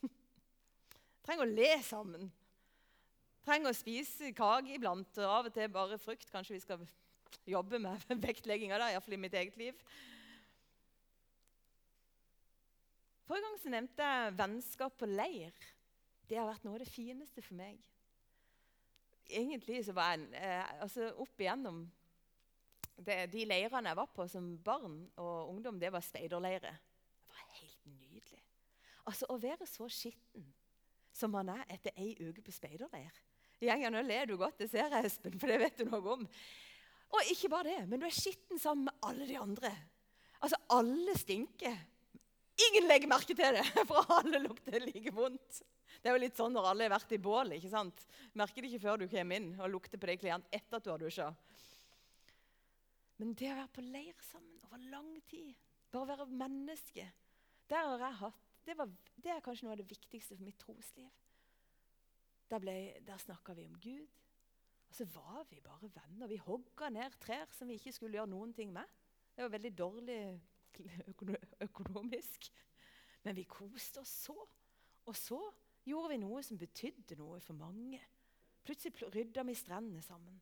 Vi 0.00 0.10
trenger 1.26 1.44
å 1.44 1.50
le 1.50 1.72
sammen. 1.86 2.30
Vi 2.30 3.46
trenger 3.46 3.70
å 3.70 3.76
spise 3.76 4.32
kake 4.36 4.74
iblant, 4.76 5.20
og 5.20 5.34
av 5.40 5.50
og 5.50 5.54
til 5.54 5.70
bare 5.74 5.98
frukt. 6.02 6.30
Kanskje 6.32 6.56
vi 6.56 6.62
skal 6.64 6.86
jobbe 7.50 7.82
med 7.82 8.06
vektlegginga, 8.26 8.80
iallfall 8.90 9.18
i 9.18 9.20
mitt 9.26 9.36
eget 9.38 9.58
liv. 9.60 9.84
Forrige 13.30 13.46
gang 13.46 13.76
nevnte 13.76 14.08
jeg 14.08 14.38
vennskap 14.40 14.96
på 14.98 15.06
leir. 15.06 15.54
Det 16.30 16.38
har 16.38 16.46
vært 16.46 16.62
noe 16.62 16.76
av 16.78 16.84
det 16.84 16.90
fineste 16.90 17.42
for 17.42 17.58
meg. 17.58 17.80
Egentlig 19.30 19.80
så 19.86 19.94
var 19.94 20.14
jeg 20.14 20.28
eh, 20.38 20.70
altså 20.82 21.08
Opp 21.22 21.42
igjennom 21.42 21.84
det, 23.00 23.30
De 23.32 23.44
leirene 23.46 23.90
jeg 23.90 23.98
var 23.98 24.08
på 24.14 24.26
som 24.30 24.46
barn 24.62 24.96
og 25.18 25.50
ungdom, 25.50 25.78
det 25.80 25.90
var 25.90 26.04
speiderleirer. 26.04 26.78
Det 26.78 27.30
var 27.32 27.44
helt 27.56 27.86
nydelig. 27.90 28.42
Altså, 29.06 29.26
Å 29.30 29.38
være 29.42 29.66
så 29.66 29.88
skitten 29.90 30.46
som 31.10 31.32
man 31.34 31.50
er 31.50 31.64
etter 31.72 31.96
ei 31.98 32.12
uke 32.20 32.44
på 32.44 32.54
speiderleir 32.54 33.10
Gjengen, 33.60 33.92
Nå 33.92 34.00
ler 34.06 34.28
du 34.30 34.36
godt, 34.40 34.62
det 34.62 34.70
ser 34.72 34.86
jeg, 34.88 35.10
Espen, 35.10 35.34
for 35.40 35.50
det 35.50 35.58
vet 35.60 35.82
du 35.82 35.90
noe 35.90 36.14
om. 36.14 36.22
Og 37.10 37.32
ikke 37.34 37.50
bare 37.52 37.74
det, 37.74 37.80
men 37.90 38.00
du 38.00 38.06
er 38.08 38.14
skitten 38.14 38.60
sammen 38.60 38.86
med 38.86 39.02
alle 39.04 39.26
de 39.28 39.36
andre. 39.36 39.72
Altså, 40.40 40.56
Alle 40.72 41.16
stinker. 41.18 41.76
Ingen 42.70 42.86
legger 42.88 43.10
merke 43.10 43.34
til 43.36 43.58
det, 43.58 43.66
for 43.90 44.14
alle 44.16 44.40
lukter 44.46 44.80
like 44.80 45.12
vondt. 45.12 45.60
Det 46.00 46.10
er 46.10 46.16
jo 46.16 46.22
litt 46.22 46.38
sånn 46.38 46.54
når 46.54 46.68
alle 46.70 46.86
har 46.86 46.94
vært 46.94 47.14
i 47.16 47.20
bål. 47.22 47.56
ikke 47.56 47.72
sant? 47.72 48.04
Merker 48.38 48.62
det 48.62 48.70
ikke 48.70 48.84
før 48.84 49.00
du 49.00 49.08
kommer 49.10 49.40
inn 49.40 49.50
og 49.58 49.72
lukter 49.72 50.00
på 50.00 50.10
de 50.10 50.18
klærne 50.20 50.54
etter 50.54 50.78
at 50.78 50.86
du 50.86 50.92
har 50.92 51.02
dusja. 51.02 51.30
Men 53.20 53.34
det 53.36 53.50
å 53.52 53.56
være 53.58 53.74
på 53.76 53.84
leir 53.84 54.22
sammen 54.30 54.62
over 54.68 54.86
lang 54.92 55.10
tid, 55.28 55.52
bare 55.92 56.14
være 56.14 56.30
menneske 56.30 57.08
Der 57.70 57.86
har 57.86 58.00
jeg 58.02 58.18
hatt, 58.22 58.46
det, 58.66 58.76
var, 58.78 58.88
det 59.16 59.30
er 59.34 59.42
kanskje 59.44 59.66
noe 59.66 59.74
av 59.74 59.82
det 59.82 59.90
viktigste 59.90 60.36
for 60.36 60.46
mitt 60.46 60.58
trosliv. 60.58 61.10
Der, 62.50 62.58
ble, 62.62 62.74
der 63.06 63.20
snakka 63.22 63.54
vi 63.54 63.66
om 63.68 63.76
Gud. 63.78 64.08
Og 64.90 64.96
så 64.96 65.06
var 65.14 65.44
vi 65.50 65.60
bare 65.62 65.90
venner. 65.94 66.26
Vi 66.26 66.40
hogga 66.42 66.88
ned 66.90 67.14
trær 67.22 67.50
som 67.54 67.70
vi 67.70 67.76
ikke 67.78 67.94
skulle 67.94 68.18
gjøre 68.18 68.32
noen 68.32 68.54
ting 68.56 68.72
med. 68.74 68.88
Det 69.36 69.44
var 69.44 69.52
veldig 69.54 69.72
dårlig 69.78 70.18
økonomisk. 71.68 72.50
Men 73.22 73.36
vi 73.38 73.46
koste 73.46 74.02
oss 74.02 74.16
så. 74.26 74.36
Og 75.06 75.16
så 75.16 75.38
gjorde 75.88 76.12
vi 76.12 76.20
noe 76.22 76.42
som 76.44 76.58
betydde 76.60 77.16
noe 77.20 77.40
for 77.44 77.56
mange. 77.58 78.00
Plutselig 78.66 79.10
rydda 79.14 79.44
vi 79.48 79.56
strendene 79.56 80.02
sammen. 80.04 80.36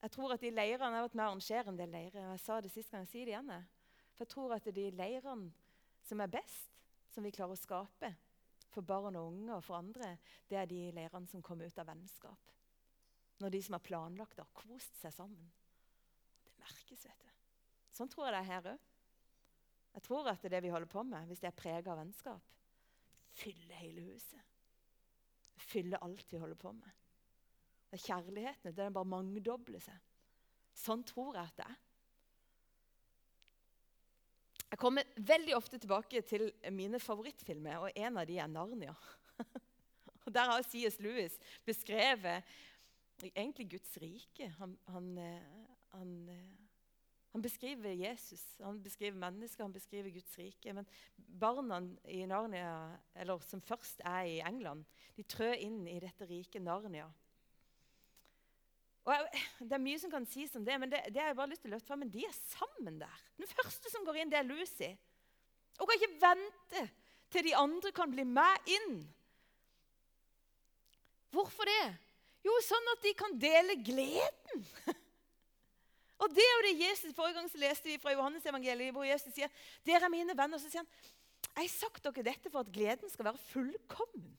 Jeg 0.00 0.14
tror 0.14 0.32
at 0.32 0.40
de 0.40 0.50
leirene, 0.50 0.96
Jeg 0.96 0.96
har 0.96 1.08
vært 1.08 1.14
med 1.14 1.24
å 1.24 1.28
arrangere 1.28 1.68
en 1.68 1.76
del 1.76 1.90
leirer. 1.92 2.30
Jeg 2.32 2.40
sa 2.40 2.60
det 2.60 2.72
sist 2.72 2.90
gang, 2.90 3.04
jeg 3.04 3.12
sier 3.12 3.26
det 3.28 3.34
igjen. 3.34 3.52
For 4.14 4.24
jeg 4.24 4.32
tror 4.32 4.54
at 4.56 4.64
de 4.74 4.90
leirene 4.90 5.50
som 6.02 6.20
er 6.20 6.32
best, 6.32 6.70
som 7.12 7.24
vi 7.24 7.32
klarer 7.34 7.52
å 7.52 7.60
skape 7.60 8.14
for 8.70 8.86
barn 8.86 9.18
og 9.18 9.32
unge 9.32 9.56
og 9.56 9.64
for 9.66 9.76
andre, 9.76 10.14
det 10.48 10.56
er 10.56 10.70
de 10.70 10.80
leirene 10.94 11.28
som 11.28 11.42
kommer 11.42 11.66
ut 11.66 11.78
av 11.78 11.90
vennskap. 11.90 12.54
Når 13.40 13.50
de 13.50 13.62
som 13.62 13.76
har 13.76 13.84
planlagt 13.84 14.36
det, 14.36 14.44
har 14.44 14.68
kost 14.68 14.96
seg 15.00 15.12
sammen. 15.14 15.50
Det 16.44 16.54
merkes, 16.60 17.04
vet 17.04 17.24
du. 17.24 17.28
Sånn 17.96 18.08
tror 18.08 18.28
jeg 18.28 18.36
det 18.36 18.40
er 18.40 18.50
her 18.50 18.70
òg. 18.72 18.86
Jeg 19.90 20.06
tror 20.06 20.28
at 20.30 20.40
det 20.40 20.48
er 20.50 20.56
det 20.56 20.64
vi 20.64 20.72
holder 20.72 20.90
på 20.90 21.02
med, 21.02 21.26
hvis 21.28 21.42
det 21.42 21.50
er 21.50 21.56
prega 21.56 21.92
av 21.92 21.98
vennskap. 21.98 22.59
Fylle 23.36 23.76
hele 23.80 24.04
huset. 24.10 24.40
Fylle 25.60 26.00
alt 26.02 26.32
vi 26.32 26.40
holder 26.40 26.58
på 26.58 26.72
med. 26.72 26.96
Det 27.90 27.98
er 27.98 28.06
kjærligheten. 28.06 28.74
Den 28.76 28.94
bare 28.94 29.08
mangedobler 29.08 29.82
seg. 29.82 29.96
Sånn 30.76 31.02
tror 31.06 31.36
jeg 31.36 31.50
at 31.50 31.60
det 31.60 31.66
er. 31.66 31.78
Jeg 34.70 34.78
kommer 34.78 35.08
veldig 35.16 35.56
ofte 35.56 35.80
tilbake 35.82 36.22
til 36.22 36.46
mine 36.70 37.00
favorittfilmer, 37.02 37.80
og 37.82 37.96
en 37.96 38.20
av 38.22 38.26
de 38.26 38.38
er 38.38 38.46
'Narnia'. 38.46 38.94
Der 40.34 40.46
har 40.46 40.62
C.S. 40.62 41.00
Lewis 41.00 41.38
beskrevet 41.66 42.44
egentlig 43.34 43.70
Guds 43.70 43.96
rike. 43.98 44.48
Han, 44.58 44.78
han, 44.86 45.18
eh, 45.18 45.42
han, 45.88 46.28
eh, 46.28 46.69
han, 47.32 47.42
beskriver 47.42 47.94
Jesus, 47.94 48.42
han 48.58 48.82
beskriver 48.82 49.18
mennesker, 49.18 49.64
han 49.64 49.74
beskriver 49.74 50.10
Guds 50.10 50.38
rike. 50.38 50.72
Men 50.74 50.86
barna 51.16 51.80
i 52.04 52.24
Narnia, 52.26 52.96
eller 53.14 53.42
som 53.46 53.62
først 53.62 54.02
er 54.04 54.28
i 54.28 54.40
England, 54.44 54.84
de 55.16 55.26
trør 55.28 55.54
inn 55.54 55.84
i 55.88 56.00
dette 56.02 56.26
riket 56.26 56.62
Narnia. 56.62 57.06
Og 59.06 59.14
jeg, 59.14 59.44
Det 59.60 59.76
er 59.76 59.82
mye 59.82 60.00
som 60.00 60.12
kan 60.12 60.26
sies 60.28 60.56
om 60.58 60.64
det, 60.66 60.76
men 60.80 60.90
det, 60.90 61.04
det 61.14 61.22
har 61.22 61.30
jeg 61.30 61.38
bare 61.38 61.52
lyst 61.52 61.64
til 61.64 61.70
å 61.72 61.76
løfte 61.76 61.90
fram. 61.92 62.02
Men 62.04 62.12
de 62.12 62.26
er 62.26 62.36
sammen 62.50 62.98
der. 63.00 63.22
Den 63.40 63.48
første 63.50 63.92
som 63.92 64.04
går 64.06 64.20
inn, 64.20 64.32
det 64.32 64.40
er 64.40 64.48
Lucy. 64.48 64.90
Hun 65.78 65.88
kan 65.88 65.96
ikke 65.96 66.20
vente 66.20 66.84
til 67.32 67.46
de 67.46 67.56
andre 67.56 67.92
kan 67.96 68.10
bli 68.12 68.26
med 68.26 68.70
inn. 68.74 69.00
Hvorfor 71.30 71.68
det? 71.68 71.84
Jo, 72.44 72.56
sånn 72.64 72.90
at 72.94 73.04
de 73.04 73.12
kan 73.16 73.38
dele 73.40 73.78
gleden. 73.84 74.66
Og 76.20 76.28
det 76.36 76.44
er 76.44 76.52
jo 76.52 76.66
det 76.66 76.76
Jesus, 76.82 77.14
Forrige 77.16 77.38
gang 77.38 77.48
så 77.48 77.60
leste 77.60 77.88
vi 77.88 78.00
fra 78.00 78.12
Johannes 78.12 78.44
evangeliet, 78.46 78.92
hvor 78.92 79.08
Jesus 79.08 79.32
sier 79.32 79.48
dere 79.86 80.04
er 80.04 80.12
mine 80.12 80.36
venner. 80.36 80.60
Så 80.60 80.68
sier 80.68 80.84
han 80.84 80.92
jeg 81.50 81.66
har 81.66 81.72
sagt 81.72 82.04
dere 82.04 82.24
dette 82.24 82.52
for 82.52 82.62
at 82.62 82.72
gleden 82.72 83.10
skal 83.10 83.26
være 83.30 83.40
fullkommen. 83.50 84.30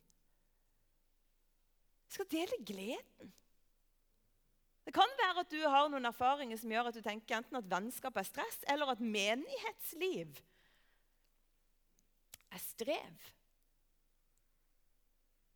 Jeg 2.08 2.18
skal 2.18 2.30
dele 2.32 2.60
gleden. 2.68 3.34
Det 4.86 4.94
kan 4.96 5.12
være 5.20 5.44
at 5.44 5.52
du 5.52 5.60
har 5.62 5.90
noen 5.92 6.10
erfaringer 6.10 6.58
som 6.58 6.72
gjør 6.74 6.90
at 6.90 6.98
du 6.98 7.04
tenker 7.06 7.38
enten 7.38 7.60
at 7.60 7.70
vennskap 7.70 8.18
er 8.18 8.28
stress, 8.28 8.64
eller 8.72 8.90
at 8.94 9.04
menighetsliv 9.04 10.40
er 12.52 12.64
strev. 12.64 13.30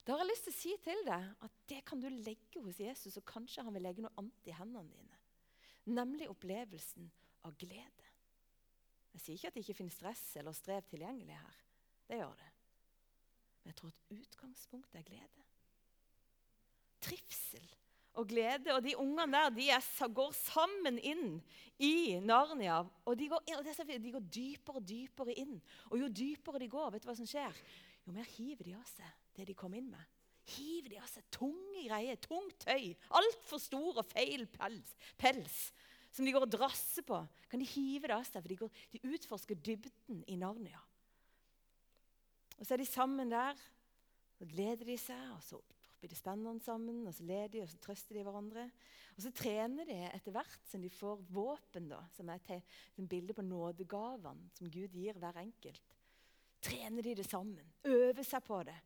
Da 0.05 0.13
har 0.13 0.21
jeg 0.21 0.29
lyst 0.29 0.45
til 0.45 0.53
å 0.53 0.59
si 0.59 0.73
til 0.85 1.01
deg 1.07 1.45
at 1.47 1.59
det 1.71 1.81
kan 1.89 2.01
du 2.01 2.07
legge 2.13 2.61
hos 2.61 2.79
Jesus, 2.79 3.17
og 3.17 3.25
kanskje 3.27 3.65
han 3.65 3.73
vil 3.73 3.87
legge 3.87 4.05
noe 4.05 4.13
annet 4.21 4.51
i 4.51 4.53
hendene 4.53 4.85
dine. 4.93 5.14
Nemlig 5.85 6.29
opplevelsen 6.31 7.11
av 7.45 7.55
glede. 7.61 8.11
Jeg 9.15 9.21
sier 9.21 9.37
ikke 9.37 9.51
at 9.51 9.55
det 9.55 9.63
ikke 9.63 9.77
finnes 9.77 9.95
stress 9.95 10.23
eller 10.41 10.55
strev 10.55 10.85
tilgjengelig 10.89 11.37
her. 11.37 11.59
Det 12.09 12.19
gjør 12.19 12.35
det. 12.41 12.51
Men 13.61 13.71
jeg 13.71 13.77
tror 13.79 13.93
at 13.93 14.15
utgangspunktet 14.17 14.99
er 14.99 15.07
glede. 15.07 15.45
Trivsel 17.05 17.69
og 18.19 18.27
glede. 18.27 18.73
Og 18.75 18.83
de 18.83 18.95
ungene 18.99 19.31
der 19.37 19.53
de 19.55 19.69
er, 19.73 20.09
går 20.19 20.33
sammen 20.37 20.99
inn 20.99 21.39
i 21.79 22.19
Narnia. 22.23 22.81
Og 23.05 23.17
de 23.19 23.29
går, 23.31 23.45
inn, 23.51 24.03
de 24.03 24.15
går, 24.17 24.27
dypere 24.27 24.81
og 24.81 24.89
dypere 24.89 25.37
inn. 25.41 25.55
Og 25.91 25.99
jo 26.01 26.09
dypere 26.09 26.61
de 26.61 26.71
går, 26.71 26.91
vet 26.95 27.05
du 27.05 27.09
hva 27.09 27.17
som 27.17 27.29
skjer? 27.29 27.63
Jo 28.05 28.13
mer 28.13 28.27
hiver 28.35 28.67
de 28.67 28.75
av 28.77 28.85
seg 28.89 29.23
det 29.35 29.49
de 29.49 29.57
kom 29.57 29.73
inn 29.75 29.89
med. 29.91 30.14
Hiver 30.53 30.93
de 30.93 31.01
av 31.01 31.09
seg 31.09 31.25
tunge 31.33 31.83
greier, 31.87 32.19
tungt 32.21 32.57
tøy, 32.61 32.93
altfor 33.17 33.61
stor 33.61 34.01
og 34.01 34.07
feil 34.11 34.45
pels, 34.53 34.95
pels, 35.17 35.59
som 36.13 36.25
de 36.25 36.33
går 36.35 36.45
og 36.45 36.53
drasser 36.53 37.05
på. 37.05 37.17
Kan 37.51 37.61
de 37.63 37.69
hive 37.69 38.07
det 38.07 38.15
av 38.15 38.25
seg, 38.27 38.43
for 38.43 38.51
de, 38.51 38.59
går, 38.59 38.83
de 38.93 39.15
utforsker 39.15 39.59
dybden 39.59 40.21
i 40.31 40.37
Narnia. 40.39 40.81
Og 42.55 42.63
så 42.63 42.75
er 42.75 42.83
de 42.83 42.87
sammen 42.87 43.33
der, 43.33 43.57
så 44.35 44.47
gleder 44.47 44.87
de 44.87 44.97
seg, 44.99 45.23
og 45.35 45.41
så 45.43 45.59
blir 45.99 46.11
de 46.11 46.17
spennende 46.19 46.63
sammen, 46.63 47.01
og 47.07 47.15
så 47.15 47.25
ler 47.27 47.49
de, 47.51 47.63
og 47.63 47.69
så 47.71 47.79
trøster 47.81 48.17
de 48.17 48.23
hverandre. 48.27 48.69
Og 49.15 49.23
så 49.25 49.31
trener 49.35 49.87
de 49.87 49.97
etter 50.11 50.35
hvert 50.35 50.69
som 50.69 50.83
de 50.83 50.91
får 50.91 51.23
våpen, 51.33 51.89
da, 51.91 52.01
som 52.15 52.29
er 52.31 52.43
et 52.53 53.05
bilde 53.09 53.35
på 53.35 53.45
nådegavene 53.45 54.51
som 54.55 54.71
Gud 54.71 54.95
gir 54.95 55.17
hver 55.19 55.39
enkelt. 55.41 55.95
Trener 56.65 57.05
de 57.05 57.15
det 57.19 57.27
sammen, 57.27 57.73
øver 57.85 58.23
seg 58.25 58.43
på 58.45 58.61
det. 58.67 58.77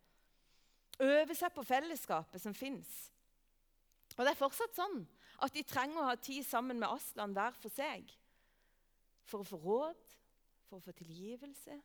Øver 1.00 1.36
seg 1.38 1.54
på 1.56 1.64
fellesskapet 1.64 2.42
som 2.44 2.56
fins. 2.56 2.90
Og 4.18 4.26
det 4.26 4.34
er 4.34 4.40
fortsatt 4.40 4.76
sånn 4.76 5.04
at 5.40 5.54
de 5.56 5.64
trenger 5.64 6.02
å 6.02 6.10
ha 6.10 6.16
tid 6.20 6.44
sammen 6.44 6.80
med 6.82 6.92
Aslan 6.92 7.36
hver 7.36 7.56
for 7.56 7.72
seg. 7.72 8.10
For 9.30 9.44
å 9.44 9.48
få 9.48 9.60
råd, 9.64 10.16
for 10.68 10.80
å 10.80 10.84
få 10.84 10.94
tilgivelse, 10.98 11.78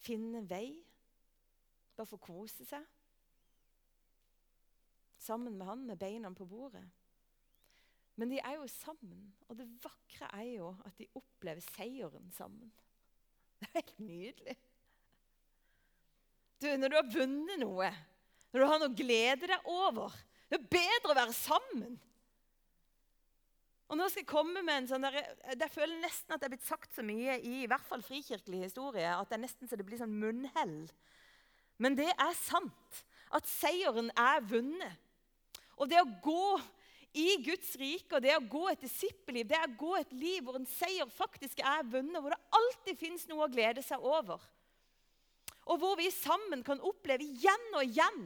finne 0.00 0.42
vei, 0.48 0.74
bare 1.96 2.08
for 2.08 2.20
å 2.20 2.26
kose 2.26 2.66
seg 2.68 2.84
sammen 5.20 5.56
med 5.58 5.68
han 5.68 5.86
med 5.86 5.98
beina 6.00 6.30
på 6.32 6.46
bordet. 6.48 6.84
Men 8.16 8.32
de 8.32 8.40
er 8.40 8.56
jo 8.56 8.66
sammen, 8.72 9.30
og 9.48 9.56
det 9.58 9.68
vakre 9.82 10.28
er 10.36 10.48
jo 10.56 10.70
at 10.84 10.96
de 10.98 11.08
opplever 11.16 11.64
seieren 11.74 12.30
sammen. 12.36 12.72
Det 13.60 13.68
er 13.68 13.74
helt 13.76 13.98
nydelig. 14.00 14.56
Du, 16.60 16.68
Når 16.76 16.92
du 16.92 16.98
har 16.98 17.10
vunnet 17.14 17.60
noe, 17.62 17.88
når 18.52 18.60
du 18.60 18.68
har 18.68 18.80
noe 18.82 18.90
å 18.90 18.96
glede 18.98 19.48
deg 19.48 19.68
over 19.70 20.14
Det 20.50 20.58
er 20.58 20.70
bedre 20.72 21.12
å 21.12 21.16
være 21.16 21.34
sammen. 21.36 21.98
Og 23.90 23.98
nå 23.98 24.06
skal 24.10 24.22
Jeg 24.22 24.30
komme 24.30 24.62
med 24.62 24.82
en 24.82 24.88
sånn 24.90 25.06
der, 25.06 25.16
jeg 25.50 25.72
føler 25.74 26.02
nesten 26.02 26.34
at 26.34 26.42
det 26.42 26.46
er 26.46 26.52
blitt 26.52 26.66
sagt 26.66 26.92
så 26.94 27.02
mye 27.06 27.38
i, 27.40 27.62
i 27.64 27.70
hvert 27.70 27.86
fall 27.86 28.02
frikirkelig 28.06 28.68
historie 28.68 29.08
at 29.10 29.30
det 29.30 29.38
er 29.38 29.42
nesten 29.42 29.70
så 29.70 29.78
det 29.78 29.86
blir 29.86 29.98
sånn 29.98 30.14
munnhell. 30.14 30.76
Men 31.82 31.96
det 31.98 32.10
er 32.12 32.36
sant 32.38 33.00
at 33.34 33.48
seieren 33.50 34.12
er 34.18 34.44
vunnet. 34.46 34.94
Og 35.80 35.90
det 35.90 35.98
å 36.02 36.12
gå 36.22 36.60
i 37.18 37.40
Guds 37.42 37.72
rike 37.80 38.18
og 38.18 38.22
det 38.22 38.36
å 38.36 38.46
gå 38.46 38.68
et 38.70 38.84
disippelliv, 38.84 39.48
det 39.50 39.58
å 39.58 39.72
gå 39.80 39.96
et 39.98 40.12
liv 40.14 40.44
hvor 40.46 40.58
en 40.60 40.68
seier 40.70 41.10
faktisk 41.10 41.62
er 41.64 41.82
vunnet, 41.82 42.20
hvor 42.20 42.34
det 42.34 42.58
alltid 42.60 43.00
fins 43.00 43.26
noe 43.30 43.46
å 43.46 43.50
glede 43.50 43.82
seg 43.82 44.02
over. 44.06 44.38
Og 45.70 45.78
hvor 45.80 45.98
vi 45.98 46.10
sammen 46.12 46.64
kan 46.66 46.82
oppleve 46.82 47.26
igjen 47.26 47.68
og 47.78 47.84
igjen 47.86 48.22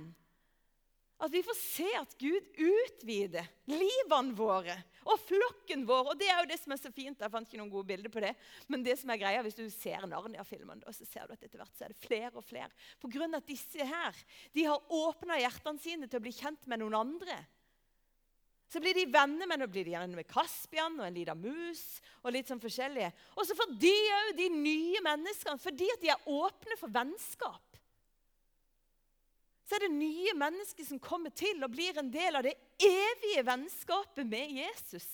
at 1.22 1.30
vi 1.32 1.44
får 1.46 1.56
se 1.56 1.86
at 1.96 2.16
Gud 2.18 2.48
utvider 2.58 3.46
livene 3.70 4.34
våre 4.36 4.74
og 5.04 5.20
flokken 5.22 5.84
vår. 5.86 6.10
Og 6.10 6.18
det 6.20 6.28
er 6.28 6.40
jo 6.40 6.48
det 6.50 6.58
som 6.60 6.74
er 6.74 6.80
så 6.80 6.90
fint. 6.92 7.20
Jeg 7.20 7.32
fant 7.32 7.48
ikke 7.48 7.60
noen 7.60 7.72
gode 7.72 7.88
bilder 7.88 8.12
på 8.12 8.22
det. 8.24 8.32
Men 8.72 8.84
det 8.84 8.96
som 9.00 9.12
er 9.12 9.20
greia, 9.20 9.42
hvis 9.44 9.56
du 9.56 9.64
ser 9.72 10.06
Narnia-filmen, 10.10 10.82
så 10.90 11.06
ser 11.06 11.28
du 11.28 11.36
at 11.36 11.44
etter 11.44 11.60
hvert 11.60 11.76
så 11.78 11.86
er 11.86 11.94
det 11.94 12.02
flere 12.02 12.32
og 12.34 12.44
flere. 12.44 12.70
På 13.00 13.10
grunn 13.12 13.36
av 13.36 13.44
at 13.44 13.50
disse 13.52 13.88
her 13.88 14.22
de 14.56 14.66
har 14.66 14.96
åpna 14.98 15.38
hjertene 15.40 15.84
sine 15.84 16.08
til 16.08 16.20
å 16.20 16.24
bli 16.24 16.34
kjent 16.34 16.66
med 16.70 16.82
noen 16.82 16.98
andre. 17.04 17.38
Så 18.70 18.80
blir 18.82 18.96
de 18.96 19.04
venner, 19.12 19.46
men 19.46 19.60
nå 19.60 19.68
blir 19.70 19.86
de 19.86 19.92
gjerne 19.94 20.18
med 20.18 20.28
Kaspian 20.28 20.96
og 20.98 21.06
en 21.06 21.14
liten 21.14 21.40
mus. 21.40 21.82
Og 22.24 22.32
litt 22.34 22.48
sånn 22.50 22.62
forskjellige. 22.62 23.12
Og 23.36 23.46
så 23.46 23.56
får 23.58 23.76
de 23.80 23.94
òg 24.18 24.32
de 24.40 24.48
nye 24.54 25.02
menneskene, 25.04 25.60
fordi 25.62 25.90
at 25.92 26.02
de 26.02 26.10
er 26.14 26.28
åpne 26.32 26.78
for 26.80 26.92
vennskap. 26.94 27.78
Så 29.64 29.76
er 29.76 29.86
det 29.86 29.94
nye 29.96 30.34
mennesker 30.36 30.84
som 30.84 31.00
kommer 31.00 31.32
til 31.32 31.62
og 31.64 31.72
blir 31.72 31.96
en 32.00 32.10
del 32.12 32.36
av 32.36 32.44
det 32.44 32.56
evige 32.84 33.44
vennskapet 33.46 34.28
med 34.28 34.52
Jesus. 34.58 35.06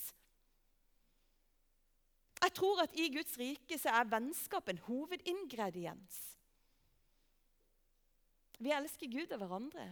Jeg 2.40 2.54
tror 2.56 2.82
at 2.82 2.96
i 2.96 3.10
Guds 3.12 3.36
rike 3.38 3.78
så 3.78 3.92
er 4.00 4.10
vennskap 4.10 4.70
en 4.72 4.80
hovedingrediens. 4.86 6.18
Vi 8.60 8.72
elsker 8.74 9.12
Gud 9.12 9.30
og 9.32 9.42
hverandre. 9.42 9.86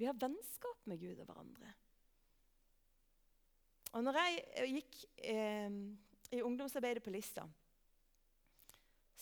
Vi 0.00 0.08
har 0.08 0.16
vennskap 0.18 0.88
med 0.88 1.00
Gud 1.00 1.20
og 1.20 1.28
hverandre. 1.28 1.72
Og 3.92 4.04
når 4.04 4.18
jeg 4.20 4.38
eh, 4.56 4.76
gikk 4.78 5.00
eh, 5.28 5.74
i 6.32 6.40
ungdomsarbeidet 6.44 7.02
på 7.04 7.12
Lista, 7.12 7.44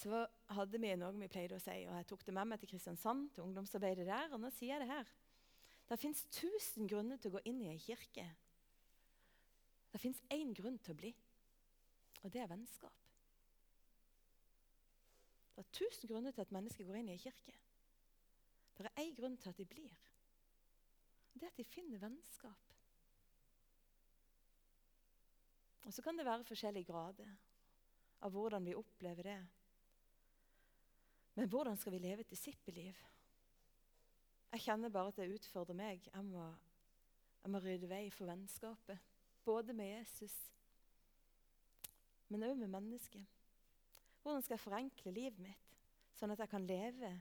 så 0.00 0.22
hadde 0.54 0.78
vi 0.80 0.92
noe 0.96 1.12
vi 1.18 1.28
pleide 1.28 1.59
å 1.59 1.62
si. 1.62 1.83
Og 1.88 1.96
jeg 1.98 2.06
tok 2.09 2.22
det 2.26 2.35
med 2.37 2.52
meg 2.52 2.61
til 2.62 2.70
Kristiansand, 2.70 3.28
til 3.35 3.44
ungdomsarbeidet 3.44 4.06
der. 4.09 4.30
Og 4.33 4.40
nå 4.40 4.52
sier 4.54 4.76
jeg 4.76 4.85
det 4.85 4.92
her. 4.92 5.11
Det 5.90 5.98
fins 5.98 6.22
tusen 6.33 6.87
grunner 6.88 7.18
til 7.18 7.33
å 7.33 7.37
gå 7.37 7.42
inn 7.50 7.61
i 7.64 7.72
ei 7.72 7.80
kirke. 7.83 8.24
Det 9.90 9.98
fins 9.98 10.20
én 10.30 10.54
grunn 10.54 10.78
til 10.78 10.94
å 10.94 11.00
bli, 11.00 11.11
og 12.22 12.30
det 12.30 12.44
er 12.44 12.50
vennskap. 12.52 13.09
Det 15.56 15.64
er 15.64 15.72
tusen 15.74 16.09
grunner 16.09 16.30
til 16.30 16.44
at 16.46 16.54
mennesker 16.54 16.87
går 16.87 17.00
inn 17.00 17.11
i 17.11 17.16
ei 17.16 17.20
kirke. 17.20 17.56
Det 18.78 18.87
er 18.87 19.02
én 19.02 19.16
grunn 19.18 19.35
til 19.37 19.50
at 19.50 19.59
de 19.59 19.66
blir. 19.68 19.96
Det 21.35 21.42
er 21.42 21.50
at 21.50 21.59
de 21.59 21.66
finner 21.66 22.00
vennskap. 22.00 22.70
Og 25.86 25.94
så 25.94 26.02
kan 26.04 26.18
det 26.18 26.26
være 26.26 26.46
forskjellige 26.46 26.90
grader 26.92 27.30
av 28.20 28.34
hvordan 28.34 28.64
vi 28.66 28.76
opplever 28.76 29.26
det. 29.30 29.38
Men 31.38 31.48
hvordan 31.48 31.78
skal 31.78 31.94
vi 31.94 32.02
leve 32.02 32.24
et 32.24 32.30
disippelliv? 32.30 32.96
Jeg 34.50 34.64
kjenner 34.66 34.92
bare 34.92 35.12
at 35.12 35.20
det 35.20 35.30
utfordrer 35.36 35.78
meg. 35.78 36.04
Jeg 36.10 36.24
må, 36.26 36.44
jeg 37.44 37.52
må 37.54 37.60
rydde 37.62 37.88
vei 37.90 38.04
for 38.12 38.28
vennskapet. 38.28 38.98
Både 39.46 39.72
med 39.72 39.94
Jesus, 39.94 40.34
men 42.30 42.44
òg 42.46 42.58
med 42.58 42.70
mennesket. 42.70 43.24
Hvordan 44.22 44.42
skal 44.44 44.54
jeg 44.54 44.62
forenkle 44.62 45.12
livet 45.14 45.40
mitt, 45.42 45.70
sånn 46.14 46.34
at 46.34 46.42
jeg 46.44 46.50
kan 46.52 46.66
leve 46.68 47.14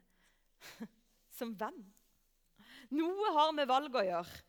som 1.38 1.56
venn? 1.58 1.80
Noe 2.94 3.32
har 3.38 3.54
med 3.56 3.70
valg 3.70 3.96
å 3.96 4.04
gjøre. 4.06 4.42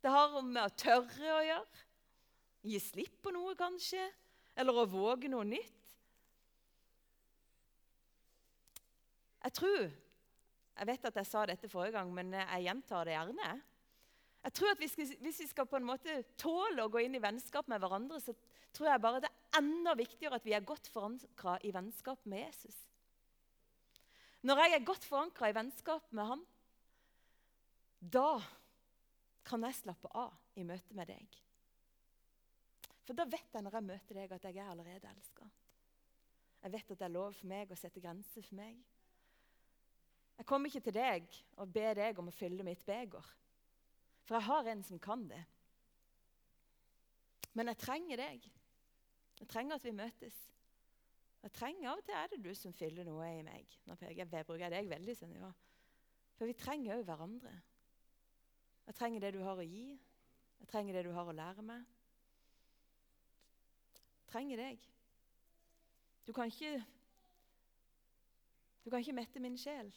Det 0.00 0.12
har 0.12 0.36
med 0.42 0.62
å 0.62 0.74
tørre 0.78 1.32
å 1.38 1.40
gjøre. 1.46 1.86
Gi 2.66 2.80
slipp 2.82 3.20
på 3.24 3.32
noe, 3.32 3.54
kanskje? 3.58 4.02
Eller 4.58 4.76
å 4.76 4.88
våge 4.90 5.30
noe 5.32 5.46
nytt? 5.48 5.76
Jeg 9.40 9.56
tror 9.56 9.90
Jeg 10.80 10.88
vet 10.88 11.04
at 11.04 11.16
jeg 11.20 11.28
sa 11.28 11.42
dette 11.44 11.68
forrige 11.68 11.92
gang, 11.98 12.08
men 12.16 12.30
jeg 12.32 12.64
gjentar 12.64 13.04
det 13.04 13.12
gjerne. 13.12 13.48
Jeg 14.40 14.54
tror 14.56 14.70
at 14.72 14.80
vi, 14.80 14.86
hvis 15.20 15.40
vi 15.42 15.48
skal 15.50 15.66
på 15.68 15.76
en 15.76 15.84
måte 15.84 16.14
tåle 16.40 16.86
å 16.86 16.88
gå 16.88 17.02
inn 17.04 17.18
i 17.18 17.20
vennskap 17.20 17.68
med 17.68 17.82
hverandre, 17.82 18.16
så 18.24 18.32
tror 18.72 18.88
jeg 18.88 19.02
bare 19.04 19.20
det 19.20 19.28
er 19.28 19.58
enda 19.60 19.92
viktigere 19.98 20.38
at 20.40 20.46
vi 20.46 20.54
er 20.56 20.64
godt 20.64 20.88
forankra 20.88 21.58
i 21.68 21.74
vennskap 21.74 22.24
med 22.24 22.46
Jesus. 22.46 22.78
Når 24.40 24.62
jeg 24.62 24.78
er 24.78 24.88
godt 24.88 25.04
forankra 25.04 25.50
i 25.50 25.58
vennskap 25.58 26.08
med 26.16 26.30
ham, 26.32 26.46
da 28.00 28.40
kan 29.44 29.68
jeg 29.68 29.82
slappe 29.82 30.08
av 30.16 30.32
i 30.56 30.64
møte 30.64 30.96
med 30.96 31.12
deg. 31.12 31.40
For 33.10 33.18
da 33.18 33.24
vet 33.26 33.56
jeg 33.56 33.64
når 33.66 33.74
jeg 33.74 33.82
møter 33.88 34.14
deg, 34.20 34.32
at 34.36 34.44
jeg 34.46 34.58
er 34.62 34.68
allerede 34.70 35.08
elska. 35.10 35.46
Jeg 36.62 36.72
vet 36.76 36.92
at 36.94 37.00
det 37.00 37.06
er 37.08 37.10
lov 37.10 37.32
for 37.34 37.50
meg 37.50 37.72
å 37.74 37.78
sette 37.80 38.02
grenser 38.04 38.46
for 38.46 38.54
meg. 38.60 38.76
Jeg 40.38 40.46
kommer 40.46 40.70
ikke 40.70 40.84
til 40.86 40.94
deg 40.94 41.26
og 41.58 41.72
ber 41.74 41.98
deg 41.98 42.22
om 42.22 42.30
å 42.30 42.36
fylle 42.36 42.62
mitt 42.62 42.86
beger, 42.86 43.32
for 44.22 44.38
jeg 44.38 44.46
har 44.46 44.70
en 44.70 44.86
som 44.86 45.02
kan 45.02 45.26
det. 45.26 45.42
Men 47.58 47.74
jeg 47.74 47.82
trenger 47.82 48.22
deg. 48.22 48.48
Jeg 49.42 49.52
trenger 49.56 49.80
at 49.80 49.90
vi 49.90 49.98
møtes. 50.04 50.40
Jeg 51.42 51.58
trenger 51.58 51.90
Av 51.90 51.98
og 51.98 52.06
til 52.06 52.22
er 52.22 52.30
det 52.30 52.42
du 52.46 52.54
som 52.54 52.78
fyller 52.78 53.10
noe 53.10 53.26
i 53.26 53.42
meg. 53.42 53.78
Nå 53.90 53.98
jeg, 54.06 54.20
jeg 54.22 54.30
bruker 54.30 54.70
deg 54.70 54.86
veldig 54.94 55.22
ja. 55.34 55.50
For 56.38 56.46
vi 56.46 56.54
trenger 56.54 57.00
òg 57.00 57.08
hverandre. 57.10 57.58
Jeg 58.86 59.02
trenger 59.02 59.26
det 59.26 59.34
du 59.34 59.42
har 59.42 59.58
å 59.58 59.66
gi. 59.66 59.96
Jeg 60.62 60.70
trenger 60.70 60.94
det 60.94 61.10
du 61.10 61.16
har 61.18 61.26
å 61.26 61.34
lære 61.34 61.66
meg 61.66 61.96
trenger 64.30 64.62
deg. 64.62 64.88
Du 66.26 66.32
kan 66.32 66.50
ikke 66.50 66.78
Du 68.80 68.88
kan 68.90 69.02
ikke 69.02 69.12
mette 69.12 69.40
min 69.42 69.58
sjel. 69.60 69.90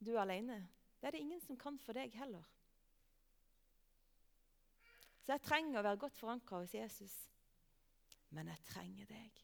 Du 0.00 0.14
er 0.14 0.22
alene. 0.22 0.62
Det 0.98 1.06
er 1.06 1.12
det 1.14 1.20
ingen 1.20 1.40
som 1.44 1.58
kan 1.60 1.76
for 1.78 1.92
deg 1.92 2.14
heller. 2.16 2.46
Så 5.22 5.34
jeg 5.34 5.44
trenger 5.44 5.76
å 5.76 5.84
være 5.84 6.00
godt 6.00 6.16
forankra 6.16 6.62
hos 6.62 6.72
Jesus. 6.72 7.12
Men 8.32 8.48
jeg 8.48 8.64
trenger 8.70 9.10
deg. 9.10 9.42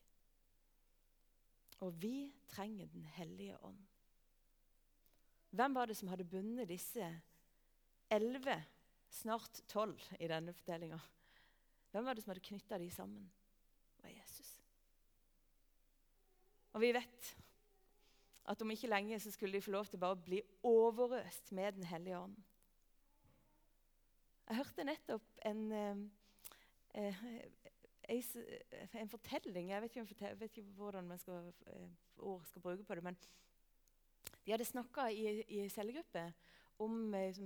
Og 1.84 1.92
vi 2.00 2.32
trenger 2.48 2.86
Den 2.86 3.04
hellige 3.18 3.58
ånd. 3.64 3.82
Hvem 5.50 5.74
var 5.74 5.86
det 5.86 5.96
som 5.96 6.08
hadde 6.08 6.24
bundet 6.24 6.68
disse 6.68 7.10
elleve, 8.10 8.56
snart 9.10 9.60
tolv, 9.68 10.00
i 10.18 10.26
denne 10.26 10.54
fortellinga? 10.56 10.98
Hvem 11.94 12.08
var 12.08 12.16
det 12.16 12.24
som 12.24 12.32
hadde 12.32 12.42
knytta 12.42 12.78
de 12.82 12.88
sammen? 12.90 13.26
Det 13.94 14.02
var 14.02 14.10
Jesus. 14.10 14.48
Og 16.74 16.82
vi 16.82 16.88
vet 16.96 17.28
at 18.50 18.62
om 18.64 18.72
ikke 18.74 18.90
lenge 18.90 19.20
så 19.22 19.30
skulle 19.30 19.54
de 19.54 19.62
få 19.62 19.70
lov 19.70 19.86
til 19.86 20.00
bare 20.02 20.16
å 20.16 20.24
bli 20.24 20.40
overøst 20.66 21.52
med 21.54 21.78
Den 21.78 21.86
hellige 21.86 22.18
ånd. 22.18 22.34
Jeg 24.48 24.58
hørte 24.58 24.88
nettopp 24.88 25.38
en, 25.46 25.62
eh, 25.72 26.02
eh 26.98 27.22
en 28.92 29.08
fortelling 29.08 29.70
Jeg 29.70 29.82
vet 29.82 29.96
ikke, 29.96 30.26
jeg 30.26 30.40
vet 30.40 30.58
ikke 30.58 30.74
hvordan 30.74 31.06
man 31.06 31.18
skal, 31.18 31.54
eh, 31.66 31.88
ord 32.18 32.44
skal 32.44 32.62
bruke 32.62 32.84
på 32.84 32.94
det. 32.94 33.04
Men 33.04 33.16
de 34.44 34.50
hadde 34.50 34.64
snakka 34.64 35.06
i, 35.12 35.44
i 35.46 35.68
cellegruppe 35.68 36.32
om 36.78 37.14
eh, 37.14 37.38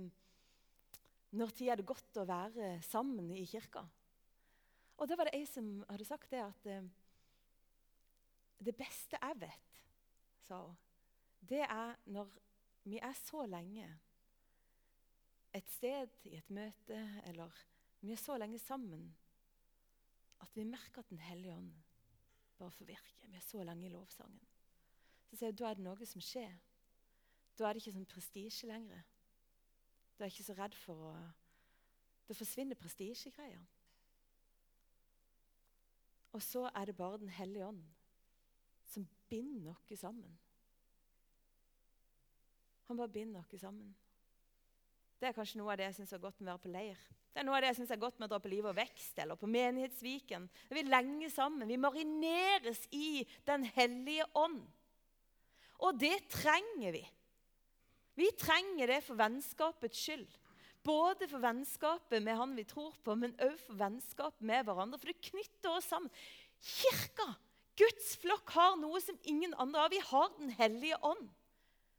når 1.31 1.49
tid 1.49 1.69
er 1.69 1.75
det 1.75 1.85
godt 1.85 2.17
å 2.17 2.25
være 2.25 2.81
sammen 2.81 3.29
i 3.31 3.45
kirka. 3.45 3.85
Og 4.99 5.07
da 5.07 5.15
var 5.15 5.29
det 5.29 5.37
ei 5.39 5.45
som 5.47 5.79
hadde 5.87 6.07
sagt 6.07 6.31
det 6.31 6.41
at 6.43 6.65
eh, 6.67 6.89
Det 8.59 8.75
beste 8.75 9.15
jeg 9.15 9.39
vet, 9.39 9.81
sa 10.43 10.59
hun, 10.65 10.75
det 11.39 11.61
er 11.63 11.95
når 12.11 12.33
vi 12.83 12.99
er 12.99 13.13
så 13.15 13.45
lenge 13.47 13.87
et 15.55 15.69
sted, 15.71 16.09
i 16.27 16.35
et 16.35 16.49
møte, 16.49 16.97
eller 17.25 17.55
vi 18.01 18.11
er 18.11 18.19
så 18.19 18.35
lenge 18.37 18.59
sammen 18.59 19.07
at 20.43 20.55
vi 20.55 20.63
merker 20.63 20.99
at 20.99 21.09
Den 21.09 21.19
hellige 21.19 21.55
ånd 21.55 21.71
bare 22.57 22.71
får 22.71 22.85
virke. 22.85 23.27
Vi 23.27 23.35
er 23.35 23.41
så 23.43 23.63
lenge 23.63 23.85
i 23.85 23.89
lovsangen. 23.89 24.47
Så 25.29 25.35
sier 25.35 25.47
jeg, 25.47 25.57
Da 25.57 25.69
er 25.69 25.73
det 25.73 25.83
noe 25.83 26.05
som 26.05 26.21
skjer. 26.21 26.53
Da 27.57 27.67
er 27.67 27.73
det 27.73 27.81
ikke 27.81 27.95
sånn 27.95 28.05
prestisje 28.05 28.67
lenger. 28.67 29.03
Da 30.17 30.23
er 30.23 30.29
jeg 30.29 30.39
ikke 30.39 30.51
så 30.51 30.57
redd 30.59 30.75
for 30.75 31.11
å 31.11 31.13
Da 32.27 32.35
forsvinner 32.37 32.77
prestisjegreia. 32.77 33.63
Og 36.31 36.43
så 36.45 36.67
er 36.75 36.85
det 36.85 36.97
bare 36.97 37.17
Den 37.17 37.29
hellige 37.29 37.65
ånd 37.65 37.81
som 38.89 39.07
binder 39.29 39.71
oss 39.71 39.99
sammen. 39.99 40.37
Han 42.87 42.97
bare 42.97 43.13
binder 43.13 43.39
oss 43.39 43.61
sammen. 43.61 43.95
Det 45.19 45.27
er 45.29 45.35
kanskje 45.35 45.59
noe 45.59 45.73
av 45.73 45.77
det 45.77 45.89
jeg 45.89 45.99
syns 45.99 46.13
er 46.15 46.21
godt 46.23 46.39
med 46.39 46.47
å 46.47 46.55
være 46.55 46.63
på 46.63 46.71
leir. 46.73 46.99
Det 47.29 47.41
er 47.41 47.45
noe 47.45 47.57
av 47.59 47.61
det 47.61 47.69
jeg 47.69 47.77
synes 47.81 47.91
er 47.93 48.01
godt 48.01 48.17
med 48.17 48.25
å 48.25 48.31
dra 48.31 48.39
på 48.41 48.49
Liv 48.49 48.65
og 48.65 48.75
Vekst 48.77 49.19
eller 49.21 49.37
på 49.37 49.49
Menighetsviken. 49.51 50.47
Vi 50.71 50.81
er 50.81 50.89
lenge 50.89 51.29
sammen. 51.29 51.69
Vi 51.69 51.77
marineres 51.77 52.81
i 52.95 53.25
Den 53.45 53.67
hellige 53.75 54.25
ånd. 54.33 54.63
Og 55.85 55.99
det 55.99 56.17
trenger 56.31 56.95
vi. 56.97 57.03
Vi 58.19 58.31
trenger 58.39 58.89
det 58.95 59.03
for 59.05 59.19
vennskapets 59.19 60.01
skyld. 60.01 60.27
Både 60.89 61.27
for 61.29 61.43
vennskapet 61.43 62.23
med 62.23 62.37
han 62.39 62.55
vi 62.57 62.65
tror 62.65 62.95
på, 63.05 63.13
men 63.19 63.35
òg 63.45 63.57
for 63.61 63.77
vennskapet 63.77 64.41
med 64.45 64.65
hverandre. 64.65 64.97
For 64.97 65.11
det 65.11 65.29
knytter 65.29 65.75
oss 65.75 65.89
sammen. 65.91 66.09
Kirka, 66.65 67.27
Guds 67.77 68.15
flokk, 68.19 68.49
har 68.55 68.77
noe 68.79 68.99
som 69.03 69.19
ingen 69.29 69.53
andre 69.61 69.85
har. 69.85 69.93
Vi 69.93 70.01
har 70.09 70.31
Den 70.39 70.49
hellige 70.57 70.97
ånd. 71.05 71.29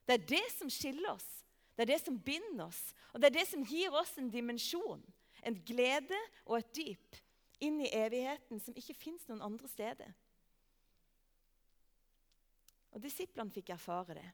Det 0.07 0.17
er 0.17 0.27
det 0.33 0.47
som 0.57 0.73
skiller 0.73 1.13
oss. 1.13 1.29
Det 1.77 1.87
er 1.87 1.93
det 1.93 2.01
som 2.03 2.19
binder 2.19 2.67
oss. 2.67 2.81
Og 3.15 3.21
det 3.21 3.31
er 3.31 3.39
det 3.39 3.47
som 3.49 3.63
gir 3.65 3.95
oss 3.95 4.17
en 4.19 4.31
dimensjon, 4.31 5.03
en 5.47 5.59
glede 5.65 6.19
og 6.45 6.59
et 6.59 6.75
dyp 6.77 7.21
inn 7.63 7.79
i 7.85 7.93
evigheten 7.95 8.61
som 8.61 8.77
ikke 8.77 8.97
fins 8.99 9.29
noen 9.29 9.45
andre 9.45 9.69
steder. 9.71 10.11
Og 12.91 13.03
Disiplene 13.05 13.55
fikk 13.55 13.71
erfare 13.77 14.19
det. 14.19 14.29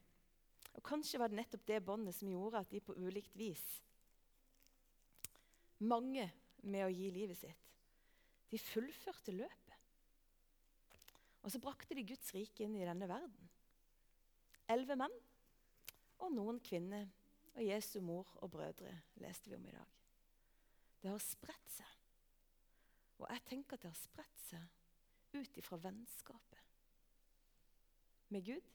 Og 0.73 0.83
Kanskje 0.85 1.21
var 1.21 1.29
det 1.29 1.39
nettopp 1.43 1.65
det 1.69 1.83
båndet 1.85 2.17
som 2.17 2.31
gjorde 2.31 2.63
at 2.63 2.71
de 2.73 2.81
på 2.81 2.97
ulikt 2.97 3.37
vis 3.37 3.63
mange 5.79 6.25
med 6.65 6.85
å 6.85 6.91
gi 6.93 7.09
livet 7.13 7.39
sitt. 7.39 7.63
De 8.51 8.59
fullførte 8.61 9.33
løpet. 9.35 9.75
Og 11.43 11.51
så 11.53 11.61
brakte 11.63 11.95
de 11.95 12.05
Guds 12.07 12.33
rike 12.35 12.65
inn 12.65 12.75
i 12.75 12.87
denne 12.87 13.07
verden. 13.09 13.51
Elleve 14.67 14.97
menn 14.99 15.13
og 16.23 16.33
noen 16.33 16.59
kvinner 16.63 17.07
og 17.53 17.63
Jesu 17.63 17.99
mor 18.03 18.29
og 18.41 18.51
brødre 18.53 18.91
leste 19.21 19.51
vi 19.51 19.57
om 19.57 19.67
i 19.67 19.75
dag. 19.75 19.93
Det 21.01 21.11
har 21.11 21.23
spredt 21.23 21.71
seg. 21.71 21.93
Og 23.17 23.29
jeg 23.31 23.45
tenker 23.49 23.77
at 23.77 23.85
det 23.85 23.91
har 23.91 23.99
spredt 23.99 24.43
seg 24.49 25.37
ut 25.37 25.59
ifra 25.59 25.79
vennskapet 25.81 26.63
med 28.33 28.45
Gud. 28.45 28.73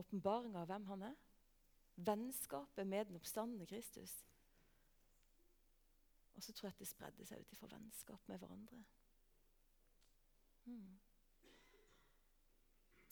Åpenbaringa 0.00 0.62
av 0.62 0.70
hvem 0.70 0.86
han 0.90 1.06
er. 1.10 1.16
Vennskapet 2.00 2.86
med 2.86 3.08
den 3.08 3.18
oppstandende 3.20 3.66
Kristus. 3.68 4.12
Og 6.40 6.44
så 6.44 6.52
tror 6.56 6.70
jeg 6.70 6.72
at 6.72 6.78
det 6.80 6.86
spredde 6.88 7.24
seg 7.28 7.40
ut 7.42 7.50
ifra 7.52 7.66
vennskap 7.68 8.28
med 8.30 8.38
hverandre. 8.40 8.78
Mm. 10.64 10.94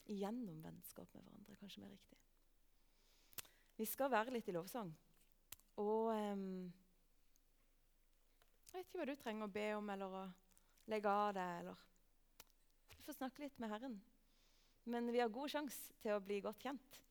Gjennom 0.09 0.63
vennskap 0.63 1.13
med 1.13 1.27
hverandre, 1.27 1.57
kanskje 1.59 1.83
mer 1.83 1.93
riktig. 1.93 2.17
Vi 3.77 3.85
skal 3.85 4.09
være 4.09 4.33
litt 4.33 4.49
i 4.49 4.57
lovsang. 4.57 4.89
Og 5.77 6.09
um, 6.09 6.73
Jeg 8.65 8.79
vet 8.79 8.89
ikke 8.89 9.03
hva 9.03 9.09
du 9.11 9.15
trenger 9.21 9.45
å 9.45 9.53
be 9.61 9.69
om 9.77 9.93
eller 9.93 10.19
å 10.23 10.25
legge 10.89 11.13
av 11.13 11.37
deg. 11.37 11.61
eller 11.61 11.87
Du 12.97 12.99
får 13.11 13.21
snakke 13.21 13.45
litt 13.45 13.61
med 13.61 13.75
Herren. 13.75 14.01
Men 14.89 15.13
vi 15.13 15.21
har 15.21 15.29
god 15.29 15.53
sjanse 15.53 16.01
til 16.01 16.17
å 16.17 16.23
bli 16.25 16.41
godt 16.41 16.65
kjent. 16.65 17.03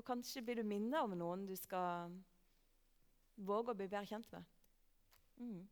Og 0.00 0.08
kanskje 0.08 0.48
blir 0.48 0.62
du 0.62 0.64
minnet 0.64 1.02
om 1.02 1.12
noen 1.12 1.44
du 1.44 1.58
skal 1.60 2.16
våge 3.36 3.76
å 3.76 3.76
bli 3.76 3.84
bedre 3.84 4.08
kjent 4.08 4.32
med. 4.32 4.54
Mm. 5.38 5.68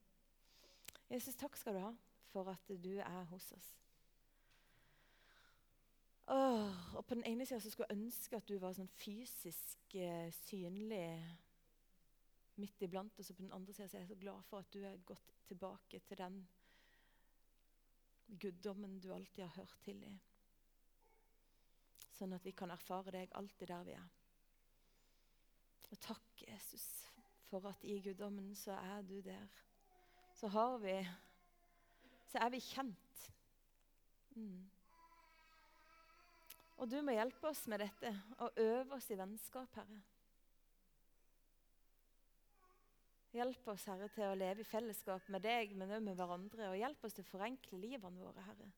Jesus, 1.11 1.37
takk 1.39 1.57
skal 1.57 1.75
du 1.75 1.83
ha 1.85 1.93
for 2.33 2.51
at 2.51 2.71
du 2.85 2.97
er 2.99 3.25
hos 3.31 3.53
oss. 3.53 3.73
Åh, 6.27 6.97
og 6.97 7.07
På 7.07 7.15
den 7.15 7.25
ene 7.25 7.47
sida 7.47 7.61
skulle 7.61 7.87
jeg 7.91 7.99
ønske 7.99 8.37
at 8.37 8.49
du 8.49 8.59
var 8.59 8.75
sånn 8.75 8.91
fysisk 8.99 9.95
eh, 9.95 10.27
synlig 10.35 11.07
midt 12.59 12.83
iblant 12.83 13.19
oss. 13.21 13.31
Og 13.31 13.39
på 13.39 13.47
den 13.47 13.55
andre 13.55 13.75
sida 13.75 13.87
er 13.93 14.03
jeg 14.03 14.11
så 14.11 14.21
glad 14.21 14.43
for 14.49 14.65
at 14.65 14.73
du 14.75 14.83
er 14.83 15.03
gått 15.07 15.37
tilbake 15.47 16.01
til 16.09 16.19
den 16.19 16.41
guddommen 18.27 18.99
du 18.99 19.13
alltid 19.15 19.45
har 19.45 19.55
hørt 19.61 19.79
til 19.85 20.03
i. 20.03 20.13
Sånn 22.17 22.35
at 22.35 22.45
vi 22.47 22.57
kan 22.57 22.73
erfare 22.75 23.15
deg 23.15 23.35
alltid 23.39 23.71
der 23.71 23.87
vi 23.87 23.95
er. 23.95 24.09
Og 25.93 26.01
takk, 26.03 26.43
Jesus, 26.43 27.07
for 27.51 27.69
at 27.71 27.85
i 27.87 28.01
guddommen 28.03 28.55
så 28.59 28.77
er 28.79 29.03
du 29.07 29.21
der. 29.25 29.47
Så 30.35 30.49
har 30.49 30.79
vi 30.79 30.97
Så 32.27 32.39
er 32.43 32.49
vi 32.51 32.59
kjent. 32.61 33.33
Mm. 34.35 34.71
Og 36.77 36.91
du 36.91 36.99
må 37.03 37.15
hjelpe 37.15 37.49
oss 37.49 37.63
med 37.71 37.81
dette 37.81 38.11
og 38.45 38.59
øve 38.61 38.99
oss 38.99 39.07
i 39.11 39.17
vennskap, 39.17 39.79
Herre. 39.79 40.01
Hjelp 43.37 43.69
oss, 43.69 43.87
Herre, 43.89 44.09
til 44.13 44.27
å 44.27 44.37
leve 44.37 44.65
i 44.65 44.69
fellesskap 44.69 45.31
med 45.33 45.45
deg, 45.45 45.73
men 45.77 45.93
òg 45.93 46.05
med 46.05 46.19
hverandre. 46.19 46.71
Og 46.73 46.79
hjelp 46.81 47.05
oss 47.05 47.17
til 47.17 47.25
å 47.25 47.31
forenkle 47.31 47.81
livene 47.81 48.21
våre, 48.21 48.45
Herre, 48.45 48.69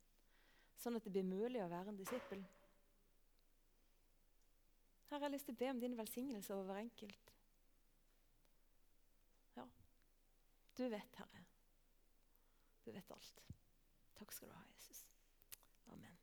sånn 0.78 0.98
at 0.98 1.06
det 1.06 1.14
blir 1.14 1.26
mulig 1.26 1.62
å 1.62 1.70
være 1.70 1.92
en 1.92 1.98
disippel. 1.98 2.44
Herre, 5.08 5.18
jeg 5.18 5.24
har 5.24 5.34
lyst 5.34 5.48
til 5.48 5.56
å 5.56 5.62
be 5.62 5.72
om 5.72 5.82
din 5.82 5.98
velsignelse 5.98 6.54
over 6.54 6.68
hver 6.68 6.82
enkelt. 6.84 7.37
Du 10.78 10.88
vet, 10.88 11.16
Herre. 11.16 11.44
Du 12.84 12.92
vet 12.92 13.10
alt. 13.10 13.40
Takk 14.14 14.32
skal 14.32 14.48
du 14.48 14.54
ha, 14.54 14.62
Jesus. 14.76 15.06
Amen. 15.86 16.17